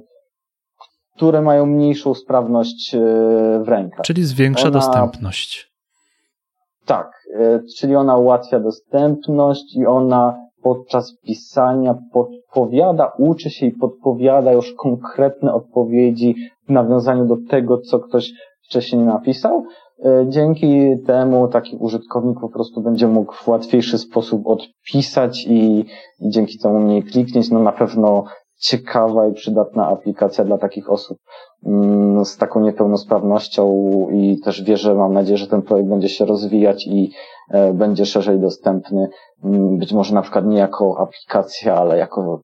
które 1.17 1.43
mają 1.43 1.67
mniejszą 1.67 2.15
sprawność 2.15 2.95
e, 2.95 2.99
w 3.65 3.69
rękach. 3.69 4.05
Czyli 4.05 4.25
zwiększa 4.25 4.69
Ona, 4.69 4.71
dostępność. 4.71 5.71
Tak, 6.87 7.11
e, 7.35 7.61
czyli 7.79 7.97
ona 7.97 8.17
ułatwia 8.17 8.61
dostępność 8.61 9.77
i 9.77 9.87
ona 9.87 10.51
podczas 10.63 11.17
pisania 11.27 11.95
podpowiada, 12.13 13.13
uczy 13.19 13.51
się 13.51 13.67
i 13.67 13.73
podpowiada 13.73 14.53
już 14.53 14.75
konkretne 14.79 15.55
odpowiedzi 15.55 16.35
w 16.71 16.73
nawiązaniu 16.73 17.27
do 17.27 17.37
tego, 17.49 17.79
co 17.79 17.99
ktoś 17.99 18.33
wcześniej 18.63 19.03
napisał. 19.03 19.65
E, 20.05 20.27
dzięki 20.29 20.97
temu 21.07 21.49
taki 21.49 21.77
użytkownik 21.77 22.41
po 22.41 22.49
prostu 22.49 22.81
będzie 22.81 23.09
mógł 23.09 23.33
w 23.33 23.49
łatwiejszy 23.49 23.99
sposób 23.99 24.47
odpisać 24.47 25.47
i, 25.47 25.87
i 26.21 26.31
dzięki 26.31 26.59
temu 26.59 26.81
mniej 26.81 27.03
kliknieć. 27.03 27.51
No 27.51 27.63
na 27.63 27.73
pewno 27.73 28.25
ciekawa 28.59 29.27
i 29.27 29.33
przydatna 29.33 29.89
aplikacja 29.89 30.45
dla 30.45 30.59
takich 30.59 30.91
osób 30.91 31.19
mm, 31.67 32.25
z 32.25 32.37
taką 32.37 32.61
niepełnosprawnością 32.61 33.67
i 34.13 34.41
też 34.45 34.63
wierzę, 34.63 34.95
mam 34.95 35.13
nadzieję, 35.13 35.39
że 35.39 35.47
ten 35.47 35.63
projekt 35.63 35.89
będzie 35.89 36.09
się 36.09 36.25
rozwijać 36.25 36.87
i 36.87 37.13
e, 37.51 37.73
będzie 37.73 38.07
szerzej 38.07 38.39
dostępny. 38.39 39.09
Mm, 39.45 39.79
być 39.79 39.93
może 39.93 40.15
na 40.15 40.23
przykład 40.23 40.47
nie 40.47 40.59
jako 40.59 40.99
aplikacja, 40.99 41.75
ale 41.75 41.99
jako 41.99 42.41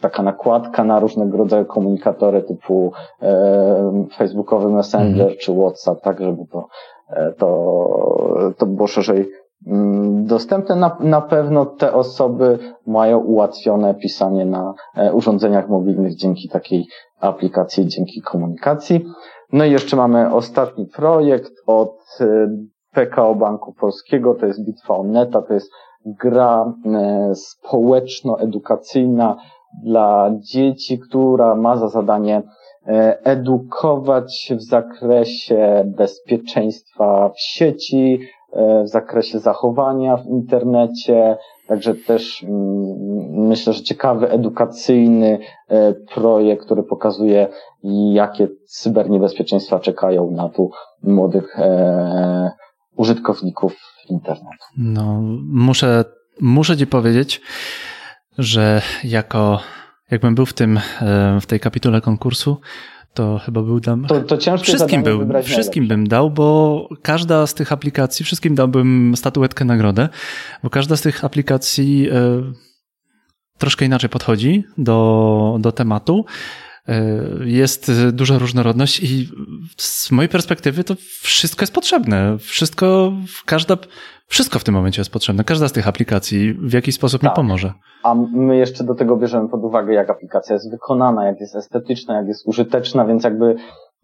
taka 0.00 0.22
nakładka 0.22 0.84
na 0.84 1.00
różnego 1.00 1.38
rodzaju 1.38 1.64
komunikatory 1.64 2.42
typu 2.42 2.92
e, 3.22 4.06
Facebookowy 4.16 4.68
Messenger 4.68 5.26
mm. 5.26 5.36
czy 5.40 5.52
WhatsApp, 5.52 6.02
tak 6.02 6.20
żeby 6.20 6.46
to, 6.52 6.68
e, 7.10 7.32
to, 7.32 8.54
to 8.58 8.66
było 8.66 8.86
szerzej 8.86 9.28
Mm, 9.66 10.26
dostępne. 10.26 10.76
Na, 10.76 10.96
na 11.00 11.20
pewno 11.20 11.66
te 11.66 11.92
osoby 11.92 12.58
mają 12.86 13.18
ułatwione 13.18 13.94
pisanie 13.94 14.44
na 14.44 14.74
e, 14.96 15.12
urządzeniach 15.12 15.68
mobilnych 15.68 16.14
dzięki 16.14 16.48
takiej 16.48 16.86
aplikacji, 17.20 17.86
dzięki 17.86 18.22
komunikacji. 18.22 19.04
No 19.52 19.64
i 19.64 19.70
jeszcze 19.70 19.96
mamy 19.96 20.34
ostatni 20.34 20.86
projekt 20.86 21.52
od 21.66 21.96
e, 22.20 22.48
PKO 22.92 23.34
Banku 23.34 23.72
Polskiego, 23.72 24.34
to 24.34 24.46
jest 24.46 24.64
Bitwa 24.64 24.94
o 24.94 25.04
Neta, 25.04 25.42
to 25.42 25.54
jest 25.54 25.70
gra 26.06 26.72
społeczno-edukacyjna 27.34 29.36
dla 29.82 30.30
dzieci, 30.38 30.98
która 30.98 31.54
ma 31.54 31.76
za 31.76 31.88
zadanie 31.88 32.42
edukować 33.24 34.52
w 34.56 34.62
zakresie 34.62 35.84
bezpieczeństwa 35.96 37.30
w 37.36 37.40
sieci, 37.40 38.18
E, 38.52 38.84
w 38.84 38.88
zakresie 38.88 39.38
zachowania 39.38 40.16
w 40.16 40.26
internecie, 40.26 41.36
także 41.66 41.94
też 41.94 42.42
mm, 42.42 42.58
myślę, 43.48 43.72
że 43.72 43.82
ciekawy, 43.82 44.30
edukacyjny 44.30 45.38
e, 45.68 45.94
projekt, 46.14 46.64
który 46.64 46.82
pokazuje, 46.82 47.48
jakie 48.12 48.48
cyberniebezpieczeństwa 48.66 49.80
czekają 49.80 50.30
na 50.30 50.48
tu 50.48 50.70
młodych 51.02 51.58
e, 51.58 52.50
użytkowników 52.96 53.76
internetu. 54.10 54.64
No, 54.78 55.20
muszę, 55.52 56.04
muszę 56.40 56.76
Ci 56.76 56.86
powiedzieć, 56.86 57.40
że 58.38 58.82
jako, 59.04 59.60
jakbym 60.10 60.34
był 60.34 60.46
w 60.46 60.52
tym, 60.52 60.80
w 61.40 61.46
tej 61.46 61.60
kapitule 61.60 62.00
konkursu, 62.00 62.60
to 63.14 63.38
chyba 63.44 63.62
był 63.62 63.80
dam. 63.80 64.06
To, 64.06 64.20
to 64.20 64.38
ciężko 64.38 64.64
wszystkim 64.64 65.02
był, 65.02 65.42
wszystkim 65.42 65.88
bym 65.88 66.08
dał, 66.08 66.30
bo 66.30 66.88
każda 67.02 67.46
z 67.46 67.54
tych 67.54 67.72
aplikacji, 67.72 68.24
wszystkim 68.24 68.54
dałbym 68.54 69.14
statuetkę 69.16 69.64
nagrodę, 69.64 70.08
bo 70.62 70.70
każda 70.70 70.96
z 70.96 71.02
tych 71.02 71.24
aplikacji 71.24 72.08
e, 72.10 72.42
troszkę 73.58 73.84
inaczej 73.84 74.10
podchodzi 74.10 74.64
do, 74.78 75.56
do 75.60 75.72
tematu. 75.72 76.24
E, 76.88 76.94
jest 77.44 77.92
duża 78.12 78.38
różnorodność 78.38 79.02
i 79.02 79.28
z 79.76 80.10
mojej 80.10 80.28
perspektywy 80.28 80.84
to 80.84 80.94
wszystko 81.22 81.62
jest 81.62 81.74
potrzebne. 81.74 82.38
Wszystko, 82.38 83.12
każda, 83.46 83.76
wszystko 84.26 84.58
w 84.58 84.64
tym 84.64 84.74
momencie 84.74 85.00
jest 85.00 85.12
potrzebne. 85.12 85.44
Każda 85.44 85.68
z 85.68 85.72
tych 85.72 85.88
aplikacji 85.88 86.54
w 86.54 86.72
jakiś 86.72 86.94
sposób 86.94 87.20
tak. 87.20 87.30
mi 87.30 87.36
pomoże. 87.36 87.72
A 88.02 88.14
my 88.14 88.56
jeszcze 88.56 88.84
do 88.84 88.94
tego 88.94 89.16
bierzemy 89.16 89.48
pod 89.48 89.64
uwagę, 89.64 89.94
jak 89.94 90.10
aplikacja 90.10 90.54
jest 90.54 90.70
wykonana, 90.70 91.26
jak 91.26 91.40
jest 91.40 91.56
estetyczna, 91.56 92.16
jak 92.16 92.26
jest 92.28 92.48
użyteczna, 92.48 93.04
więc 93.04 93.24
jakby 93.24 93.56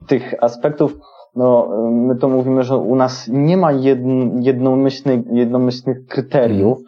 tych 0.07 0.35
aspektów, 0.41 0.97
no, 1.37 1.69
my 1.91 2.17
to 2.17 2.29
mówimy, 2.29 2.63
że 2.63 2.77
u 2.77 2.97
nas 2.97 3.29
nie 3.33 3.57
ma 3.57 3.73
jedn, 3.73 4.43
jednomyślnych, 4.43 5.21
jednomyślnych 5.33 6.07
kryteriów, 6.07 6.79
e, 6.79 6.83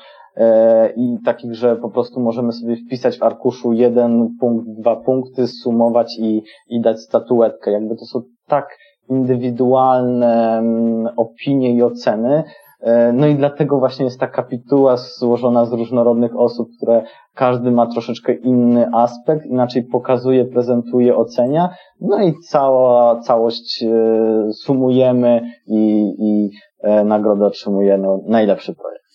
i 0.97 1.19
takich, 1.25 1.55
że 1.55 1.77
po 1.77 1.91
prostu 1.91 2.21
możemy 2.21 2.53
sobie 2.53 2.77
wpisać 2.77 3.19
w 3.19 3.23
arkuszu 3.23 3.73
jeden 3.73 4.29
punkt, 4.41 4.69
dwa 4.81 4.97
punkty, 4.97 5.47
sumować 5.47 6.19
i, 6.19 6.43
i 6.69 6.81
dać 6.81 7.01
statuetkę. 7.01 7.71
Jakby 7.71 7.97
to 7.97 8.05
są 8.05 8.23
tak 8.47 8.79
indywidualne 9.09 10.59
mm, 10.59 11.09
opinie 11.17 11.73
i 11.73 11.83
oceny. 11.83 12.45
E, 12.81 13.13
no 13.13 13.27
i 13.27 13.35
dlatego 13.35 13.79
właśnie 13.79 14.05
jest 14.05 14.21
ta 14.21 14.27
kapituła 14.27 14.97
złożona 14.97 15.65
z 15.65 15.73
różnorodnych 15.73 16.37
osób, 16.37 16.69
które 16.79 17.03
każdy 17.35 17.71
ma 17.71 17.87
troszeczkę 17.87 18.35
inny 18.35 18.89
aspekt, 18.93 19.47
inaczej 19.47 19.85
pokazuje, 19.85 20.45
prezentuje, 20.45 21.17
ocenia. 21.17 21.69
No 22.01 22.23
i 22.23 22.35
cała 22.49 23.21
całość 23.21 23.83
e, 23.83 24.53
sumujemy 24.53 25.41
i, 25.67 26.15
i 26.19 26.51
e, 26.83 27.05
nagrodę 27.05 27.47
otrzymuje 27.47 27.99
no, 27.99 28.21
najlepszy 28.27 28.75
projekt. 28.75 29.06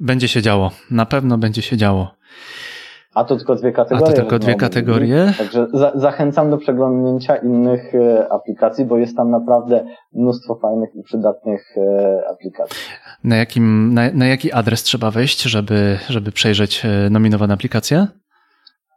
Będzie 0.00 0.28
się 0.28 0.42
działo, 0.42 0.70
na 0.90 1.06
pewno 1.06 1.38
będzie 1.38 1.62
się 1.62 1.76
działo. 1.76 2.18
A 3.14 3.24
to 3.24 3.36
tylko 3.36 3.54
dwie 3.54 3.72
kategorie. 3.72 4.06
A 4.06 4.10
to 4.10 4.16
tylko 4.16 4.38
dwie 4.38 4.54
kategorie. 4.54 5.32
Także 5.38 5.66
za, 5.72 5.92
zachęcam 5.94 6.50
do 6.50 6.58
przeglądnięcia 6.58 7.36
innych 7.36 7.94
e, 7.94 8.32
aplikacji, 8.32 8.84
bo 8.84 8.98
jest 8.98 9.16
tam 9.16 9.30
naprawdę 9.30 9.84
mnóstwo 10.12 10.58
fajnych 10.62 10.90
i 10.94 11.02
przydatnych 11.02 11.76
e, 11.76 12.20
aplikacji. 12.30 12.76
Na, 13.24 13.36
jakim, 13.36 13.94
na, 13.94 14.02
na 14.14 14.26
jaki 14.26 14.52
adres 14.52 14.82
trzeba 14.82 15.10
wejść, 15.10 15.42
żeby, 15.42 15.98
żeby 16.08 16.32
przejrzeć 16.32 16.84
e, 16.84 17.10
nominowane 17.10 17.54
aplikacje? 17.54 18.06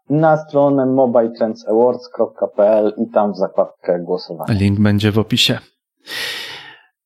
Na 0.09 0.37
stronę 0.37 0.85
mobiletrendsawards.pl 0.85 2.93
i 2.97 3.09
tam 3.13 3.33
w 3.33 3.37
zakładkę 3.37 3.99
głosowania. 3.99 4.53
Link 4.53 4.79
będzie 4.79 5.11
w 5.11 5.19
opisie. 5.19 5.57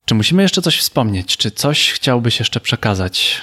Czy 0.05 0.15
musimy 0.15 0.41
jeszcze 0.41 0.61
coś 0.61 0.79
wspomnieć? 0.79 1.37
Czy 1.37 1.51
coś 1.51 1.91
chciałbyś 1.91 2.39
jeszcze 2.39 2.59
przekazać? 2.59 3.41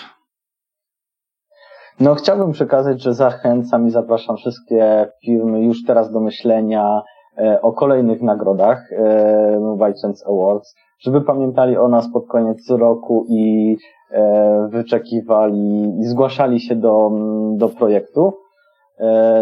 No, 2.03 2.15
chciałbym 2.15 2.53
przekazać, 2.53 3.03
że 3.03 3.15
zachęcam 3.15 3.87
i 3.87 3.91
zapraszam 3.91 4.37
wszystkie 4.37 5.09
firmy 5.25 5.65
już 5.65 5.85
teraz 5.85 6.13
do 6.13 6.21
myślenia 6.21 7.03
e, 7.39 7.63
o 7.63 7.73
kolejnych 7.73 8.23
nagrodach 8.23 8.93
e, 8.93 9.61
Mobile 9.61 9.95
Trends 9.95 10.27
Awards, 10.27 10.75
żeby 11.01 11.21
pamiętali 11.21 11.77
o 11.77 11.89
nas 11.89 12.13
pod 12.13 12.27
koniec 12.27 12.71
roku 12.71 13.27
i 13.29 13.77
e, 14.11 14.69
wyczekiwali 14.71 15.99
i 16.01 16.05
zgłaszali 16.05 16.61
się 16.61 16.77
do, 16.77 17.11
do 17.57 17.69
projektu, 17.69 18.33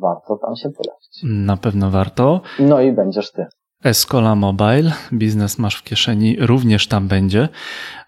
Warto 0.00 0.36
tam 0.36 0.56
się 0.56 0.70
pojawić. 0.70 1.24
Na 1.46 1.56
pewno 1.56 1.90
warto. 1.90 2.40
No 2.58 2.80
i 2.80 2.92
będziesz 2.92 3.32
ty. 3.32 3.46
Escola 3.84 4.34
Mobile, 4.34 4.92
biznes 5.12 5.58
masz 5.58 5.76
w 5.76 5.82
kieszeni, 5.82 6.36
również 6.40 6.86
tam 6.86 7.08
będzie. 7.08 7.48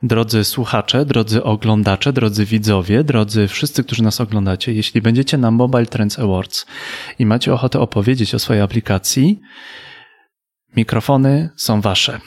Drodzy 0.03 0.45
słuchacze, 0.45 1.05
drodzy 1.05 1.43
oglądacze, 1.43 2.13
drodzy 2.13 2.45
widzowie, 2.45 3.05
drodzy 3.05 3.49
wszyscy, 3.49 3.85
którzy 3.85 4.03
nas 4.03 4.21
oglądacie, 4.21 4.73
jeśli 4.73 5.03
będziecie 5.03 5.39
na 5.39 5.51
Mobile 5.51 5.87
Trends 5.87 6.19
Awards 6.19 6.67
i 7.19 7.27
macie 7.27 7.55
ochotę 7.55 7.81
opowiedzieć 7.81 8.35
o 8.35 8.39
swojej 8.39 8.63
aplikacji, 8.63 9.41
mikrofony 10.77 11.51
są 11.57 11.81
wasze. 11.81 12.21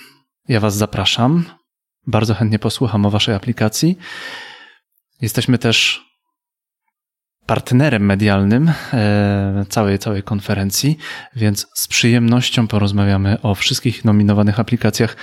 Ja 0.48 0.60
was 0.60 0.76
zapraszam. 0.76 1.46
Bardzo 2.08 2.34
chętnie 2.34 2.60
posłucham 2.60 3.06
o 3.06 3.10
waszej 3.10 3.36
aplikacji. 3.36 3.98
Jesteśmy 5.22 5.58
też 5.58 6.07
partnerem 7.48 8.06
medialnym 8.06 8.72
e, 8.94 9.66
całej, 9.70 10.00
całej 10.00 10.24
konferencji, 10.24 10.98
więc 11.36 11.68
z 11.74 11.88
przyjemnością 11.88 12.68
porozmawiamy 12.68 13.42
o 13.42 13.56
wszystkich 13.56 14.06
nominowanych 14.06 14.60
aplikacjach 14.60 15.18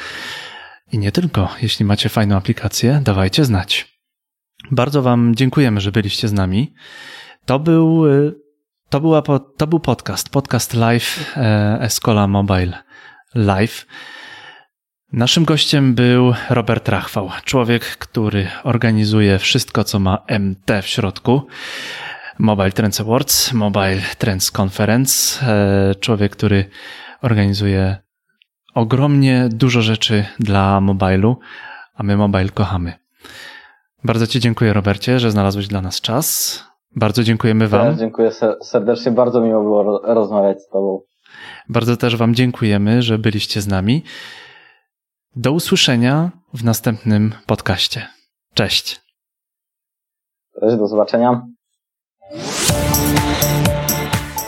i 0.93 0.99
nie 0.99 1.13
tylko. 1.13 1.49
Jeśli 1.63 1.85
macie 1.85 2.09
fajną 2.09 2.37
aplikację, 2.37 3.01
dawajcie 3.05 3.45
znać. 3.45 3.99
Bardzo 4.71 5.03
Wam 5.03 5.35
dziękujemy, 5.35 5.81
że 5.81 5.93
byliście 5.93 6.29
z 6.29 6.33
nami. 6.33 6.75
To 7.47 7.59
był, 7.59 8.07
e, 8.07 8.33
to 8.89 9.01
była, 9.01 9.23
to 9.57 9.67
był 9.67 9.81
podcast, 9.81 10.29
podcast 10.29 10.75
live 10.75 11.37
e, 11.37 11.79
Escola 11.81 12.27
Mobile 12.29 12.83
Live. 13.35 13.87
Naszym 15.13 15.45
gościem 15.45 15.95
był 15.95 16.35
Robert 16.51 16.89
Rachwał, 16.89 17.31
człowiek, 17.45 17.85
który 17.85 18.49
organizuje 18.63 19.39
wszystko, 19.39 19.85
co 19.85 19.99
ma 19.99 20.19
MT 20.41 20.83
w 20.83 20.87
środku. 20.87 21.47
Mobile 22.39 22.73
Trends 22.73 23.01
Awards, 23.01 23.53
Mobile 23.53 24.01
Trends 24.19 24.51
Conference. 24.61 25.47
E, 25.47 25.95
człowiek, 25.95 26.33
który 26.33 26.65
organizuje 27.23 27.97
ogromnie 28.75 29.49
dużo 29.53 29.83
rzeczy 29.83 30.25
dla 30.41 30.81
mobilu, 30.81 31.39
a 31.95 32.03
my 32.03 32.17
mobile 32.17 32.49
kochamy. 32.49 32.93
Bardzo 34.05 34.27
Ci 34.27 34.41
dziękuję, 34.41 34.73
Robercie, 34.73 35.21
że 35.21 35.31
znalazłeś 35.31 35.69
dla 35.69 35.81
nas 35.81 36.01
czas. 36.01 36.61
Bardzo 36.97 37.23
dziękujemy 37.23 37.69
Wam. 37.69 37.87
Ja 37.87 37.95
dziękuję 37.95 38.31
serdecznie, 38.63 39.13
bardzo 39.13 39.41
miło 39.41 39.63
było 39.63 40.01
rozmawiać 40.15 40.63
z 40.63 40.69
Tobą. 40.69 41.01
Bardzo 41.69 41.97
też 41.97 42.17
Wam 42.17 42.35
dziękujemy, 42.35 43.03
że 43.03 43.19
byliście 43.19 43.61
z 43.61 43.67
nami. 43.67 44.03
Do 45.37 45.53
usłyszenia 45.53 46.31
w 46.55 46.65
następnym 46.65 47.33
podcaście. 47.47 48.07
Cześć. 48.55 49.01
Cześć, 50.61 50.77
do 50.77 50.87
zobaczenia. 50.87 51.47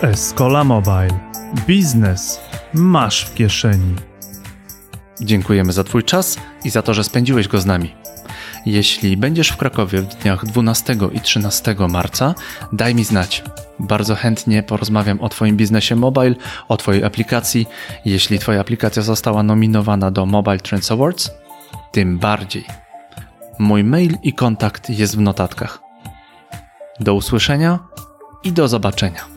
Escola 0.03 0.65
Mobile. 0.65 1.21
Biznes 1.67 2.41
masz 2.75 3.25
w 3.25 3.35
kieszeni. 3.35 3.95
Dziękujemy 5.21 5.73
za 5.73 5.85
Twój 5.85 6.05
czas 6.05 6.37
i 6.65 6.71
za 6.71 6.83
to, 6.83 6.95
że 6.95 7.05
spędziłeś 7.05 7.49
go 7.49 7.61
z 7.61 7.67
nami. 7.67 7.95
Jeśli 8.67 9.17
będziesz 9.17 9.49
w 9.49 9.57
Krakowie 9.57 10.03
w 10.03 10.07
dniach 10.07 10.45
12 10.45 10.97
i 11.13 11.21
13 11.21 11.77
marca, 11.89 12.35
daj 12.73 12.95
mi 12.95 13.05
znać. 13.05 13.45
Bardzo 13.79 14.15
chętnie 14.15 14.63
porozmawiam 14.63 15.21
o 15.21 15.29
Twoim 15.29 15.57
biznesie 15.57 15.97
mobile, 15.97 16.35
o 16.69 16.77
Twojej 16.77 17.05
aplikacji. 17.05 17.67
Jeśli 18.05 18.39
Twoja 18.39 18.61
aplikacja 18.61 19.03
została 19.03 19.43
nominowana 19.43 20.11
do 20.11 20.27
Mobile 20.27 20.59
Trends 20.59 20.93
Awards, 20.93 21.31
tym 21.93 22.19
bardziej. 22.19 22.65
Mój 23.59 23.85
mail 23.85 24.19
i 24.23 24.33
kontakt 24.33 24.91
jest 24.91 25.17
w 25.17 25.21
notatkach. 25.21 25.86
Do 27.01 27.15
usłyszenia 27.15 27.79
i 28.45 28.53
do 28.53 28.69
zobaczenia. 28.69 29.36